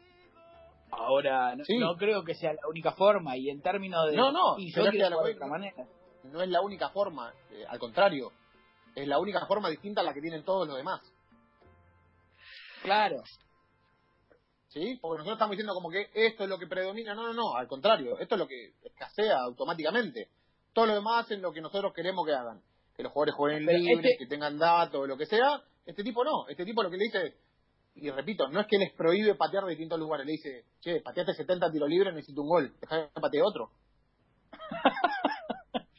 Ahora, 0.91 1.55
no, 1.55 1.63
Sí. 1.65 1.77
no 1.77 1.95
creo 1.97 2.23
que 2.23 2.33
sea 2.35 2.53
la 2.53 2.67
única 2.69 2.91
forma 2.93 3.37
y 3.37 3.49
en 3.49 3.61
términos 3.61 4.09
de... 4.09 4.15
No, 4.17 4.31
no, 4.31 4.57
y 4.57 4.71
yo 4.73 4.83
que 4.89 4.97
lo 4.97 5.21
de 5.23 5.33
otra 5.33 5.47
manera. 5.47 5.85
No 6.23 6.41
es 6.41 6.49
la 6.49 6.61
única 6.61 6.89
forma, 6.89 7.31
eh, 7.51 7.63
al 7.69 7.79
contrario, 7.79 8.31
es 8.97 9.07
la 9.07 9.19
única 9.19 9.45
forma 9.45 9.69
distinta 9.69 10.01
a 10.01 10.03
la 10.03 10.13
que 10.13 10.21
tienen 10.21 10.43
todos 10.43 10.67
los 10.67 10.75
demás. 10.75 11.01
Claro. 12.81 13.17
¿Sí? 14.69 14.97
Porque 15.01 15.19
nosotros 15.19 15.35
estamos 15.37 15.51
diciendo 15.51 15.73
como 15.73 15.89
que 15.89 16.09
esto 16.13 16.43
es 16.43 16.49
lo 16.49 16.57
que 16.57 16.67
predomina. 16.67 17.13
No, 17.13 17.27
no, 17.27 17.33
no, 17.33 17.55
al 17.55 17.67
contrario, 17.67 18.17
esto 18.19 18.35
es 18.35 18.39
lo 18.39 18.47
que 18.47 18.73
escasea 18.83 19.37
automáticamente. 19.39 20.29
Todos 20.73 20.87
los 20.89 20.97
demás 20.97 21.25
hacen 21.25 21.41
lo 21.41 21.51
que 21.51 21.61
nosotros 21.61 21.93
queremos 21.93 22.25
que 22.25 22.33
hagan. 22.33 22.61
Que 22.95 23.03
los 23.03 23.11
jugadores 23.11 23.35
jueguen 23.35 23.65
libres, 23.65 24.05
este- 24.13 24.17
que 24.17 24.25
tengan 24.27 24.57
datos, 24.57 25.07
lo 25.07 25.15
que 25.17 25.25
sea. 25.27 25.61
Este 25.85 26.03
tipo 26.03 26.23
no. 26.23 26.47
Este 26.47 26.65
tipo 26.65 26.81
lo 26.81 26.89
que 26.89 26.97
le 26.97 27.03
dice, 27.05 27.35
y 27.95 28.09
repito, 28.09 28.47
no 28.49 28.59
es 28.61 28.67
que 28.67 28.77
les 28.79 28.93
prohíbe 28.93 29.35
patear 29.35 29.63
de 29.63 29.69
distintos 29.71 29.99
lugares. 29.99 30.25
Le 30.25 30.31
dice, 30.33 30.65
che, 30.81 31.01
pateaste 31.01 31.33
70 31.35 31.71
tiros 31.71 31.87
libres, 31.89 32.13
necesito 32.13 32.41
un 32.41 32.49
gol. 32.49 32.75
Dejá 32.81 33.09
que 33.09 33.21
patee 33.21 33.41
otro. 33.43 33.69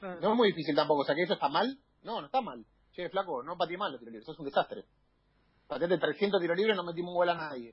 No 0.00 0.30
es 0.30 0.36
muy 0.36 0.48
difícil 0.48 0.74
tampoco. 0.76 1.02
O 1.02 1.04
sea, 1.04 1.14
que 1.14 1.22
eso 1.22 1.34
está 1.34 1.48
mal. 1.48 1.76
No, 2.02 2.20
no 2.20 2.26
está 2.26 2.40
mal. 2.40 2.64
Che, 2.98 3.10
flaco, 3.10 3.44
no 3.44 3.56
pateé 3.56 3.76
mal 3.76 3.92
los 3.92 4.00
tiros 4.00 4.12
libres. 4.12 4.24
Eso 4.24 4.32
es 4.32 4.38
un 4.40 4.46
desastre. 4.46 4.84
Pateaste 5.68 5.98
300 5.98 6.40
tiros 6.40 6.56
libres, 6.56 6.74
no 6.74 6.82
metimos 6.82 7.12
un 7.12 7.18
gol 7.18 7.28
a 7.28 7.34
nadie. 7.36 7.72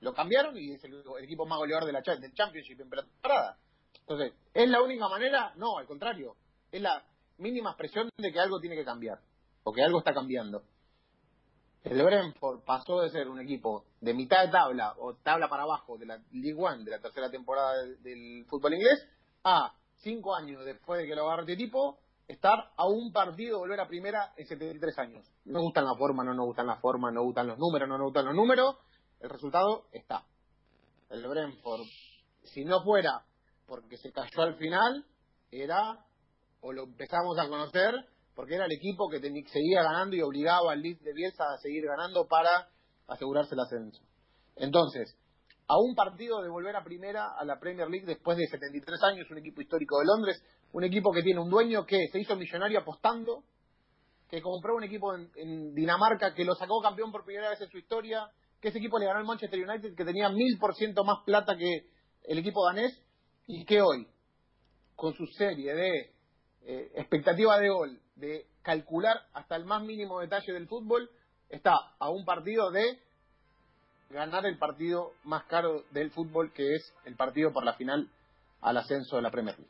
Lo 0.00 0.14
cambiaron 0.14 0.56
y 0.56 0.72
es 0.72 0.82
el, 0.84 1.04
equipo 1.20 1.44
más 1.44 1.58
goleador 1.58 1.84
de 1.84 1.92
la, 1.92 2.00
del 2.00 2.32
Championship 2.32 2.80
en 2.80 2.88
temporada. 2.88 3.58
Entonces, 4.00 4.32
¿es 4.54 4.70
la 4.70 4.80
única 4.80 5.06
manera? 5.06 5.52
No, 5.56 5.76
al 5.76 5.86
contrario. 5.86 6.36
Es 6.72 6.80
la 6.80 7.04
mínima 7.36 7.72
expresión 7.72 8.08
de 8.16 8.32
que 8.32 8.40
algo 8.40 8.58
tiene 8.58 8.74
que 8.74 8.86
cambiar. 8.86 9.20
O 9.64 9.72
que 9.74 9.82
algo 9.82 9.98
está 9.98 10.14
cambiando. 10.14 10.62
El 11.82 12.02
Brentford 12.02 12.64
pasó 12.64 13.02
de 13.02 13.10
ser 13.10 13.28
un 13.28 13.40
equipo 13.40 13.84
de 14.00 14.14
mitad 14.14 14.46
de 14.46 14.50
tabla 14.50 14.94
o 14.96 15.12
tabla 15.16 15.46
para 15.50 15.64
abajo 15.64 15.98
de 15.98 16.06
la 16.06 16.16
League 16.32 16.56
One 16.58 16.84
de 16.84 16.90
la 16.90 17.00
tercera 17.00 17.30
temporada 17.30 17.82
del, 17.82 18.02
del 18.02 18.46
fútbol 18.46 18.72
inglés 18.72 19.06
a 19.42 19.74
cinco 19.96 20.34
años 20.34 20.64
después 20.64 21.02
de 21.02 21.06
que 21.06 21.14
lo 21.14 21.26
agarre 21.26 21.42
este 21.42 21.56
tipo 21.56 21.98
estar 22.28 22.72
a 22.76 22.86
un 22.86 23.12
partido 23.12 23.58
volver 23.58 23.80
a 23.80 23.88
primera 23.88 24.32
en 24.36 24.46
73 24.46 24.98
años. 24.98 25.30
No 25.44 25.60
gustan 25.60 25.84
la 25.84 25.94
forma, 25.96 26.24
no 26.24 26.34
nos 26.34 26.46
gustan 26.46 26.66
la 26.66 26.76
forma, 26.76 27.10
no 27.10 27.22
gustan 27.22 27.46
los 27.46 27.58
números, 27.58 27.88
no 27.88 27.98
nos 27.98 28.06
gustan 28.06 28.26
los 28.26 28.34
números. 28.34 28.76
El 29.20 29.30
resultado 29.30 29.86
está. 29.92 30.24
El 31.10 31.26
Brentford, 31.26 31.82
si 32.42 32.64
no 32.64 32.82
fuera 32.82 33.24
porque 33.66 33.96
se 33.96 34.12
cayó 34.12 34.42
al 34.42 34.56
final, 34.56 35.04
era, 35.50 36.04
o 36.60 36.72
lo 36.72 36.84
empezamos 36.84 37.38
a 37.38 37.48
conocer, 37.48 37.94
porque 38.34 38.54
era 38.54 38.66
el 38.66 38.72
equipo 38.72 39.08
que 39.08 39.20
seguía 39.20 39.82
ganando 39.82 40.16
y 40.16 40.22
obligaba 40.22 40.72
al 40.72 40.82
Leeds 40.82 41.02
de 41.02 41.12
Bielsa 41.12 41.44
a 41.44 41.58
seguir 41.58 41.84
ganando 41.86 42.26
para 42.26 42.68
asegurarse 43.06 43.54
el 43.54 43.60
ascenso. 43.60 44.02
Entonces, 44.56 45.16
a 45.66 45.78
un 45.78 45.94
partido 45.94 46.42
de 46.42 46.48
volver 46.48 46.76
a 46.76 46.84
primera 46.84 47.28
a 47.38 47.44
la 47.44 47.58
Premier 47.58 47.88
League 47.88 48.06
después 48.06 48.36
de 48.36 48.46
73 48.46 49.02
años, 49.02 49.30
un 49.30 49.38
equipo 49.38 49.60
histórico 49.60 49.98
de 49.98 50.06
Londres, 50.06 50.42
un 50.72 50.84
equipo 50.84 51.12
que 51.12 51.22
tiene 51.22 51.40
un 51.40 51.48
dueño 51.48 51.86
que 51.86 52.08
se 52.12 52.20
hizo 52.20 52.36
millonario 52.36 52.80
apostando, 52.80 53.44
que 54.28 54.42
compró 54.42 54.76
un 54.76 54.84
equipo 54.84 55.14
en, 55.14 55.74
Dinamarca 55.74 56.34
que 56.34 56.44
lo 56.44 56.54
sacó 56.54 56.80
campeón 56.82 57.12
por 57.12 57.24
primera 57.24 57.50
vez 57.50 57.60
en 57.60 57.68
su 57.68 57.78
historia, 57.78 58.28
que 58.60 58.68
ese 58.68 58.78
equipo 58.78 58.98
le 58.98 59.06
ganó 59.06 59.20
al 59.20 59.24
Manchester 59.24 59.60
United 59.60 59.94
que 59.94 60.04
tenía 60.04 60.28
mil 60.28 60.58
por 60.58 60.74
ciento 60.74 61.04
más 61.04 61.18
plata 61.24 61.56
que 61.56 61.86
el 62.24 62.38
equipo 62.38 62.66
danés 62.66 63.00
y 63.46 63.64
que 63.64 63.80
hoy, 63.80 64.06
con 64.96 65.14
su 65.14 65.26
serie 65.26 65.74
de 65.74 66.14
eh, 66.62 66.92
expectativa 66.94 67.58
de 67.58 67.68
gol, 67.68 68.00
de 68.16 68.46
calcular 68.62 69.16
hasta 69.32 69.56
el 69.56 69.64
más 69.64 69.82
mínimo 69.82 70.20
detalle 70.20 70.52
del 70.52 70.66
fútbol, 70.66 71.10
está 71.48 71.74
a 71.98 72.10
un 72.10 72.24
partido 72.24 72.70
de 72.70 72.98
ganar 74.14 74.46
el 74.46 74.56
partido 74.56 75.12
más 75.24 75.44
caro 75.44 75.84
del 75.90 76.10
fútbol, 76.10 76.52
que 76.52 76.76
es 76.76 76.94
el 77.04 77.16
partido 77.16 77.52
por 77.52 77.64
la 77.64 77.74
final 77.74 78.08
al 78.62 78.76
ascenso 78.76 79.16
de 79.16 79.22
la 79.22 79.30
Premier 79.30 79.58
League. 79.58 79.62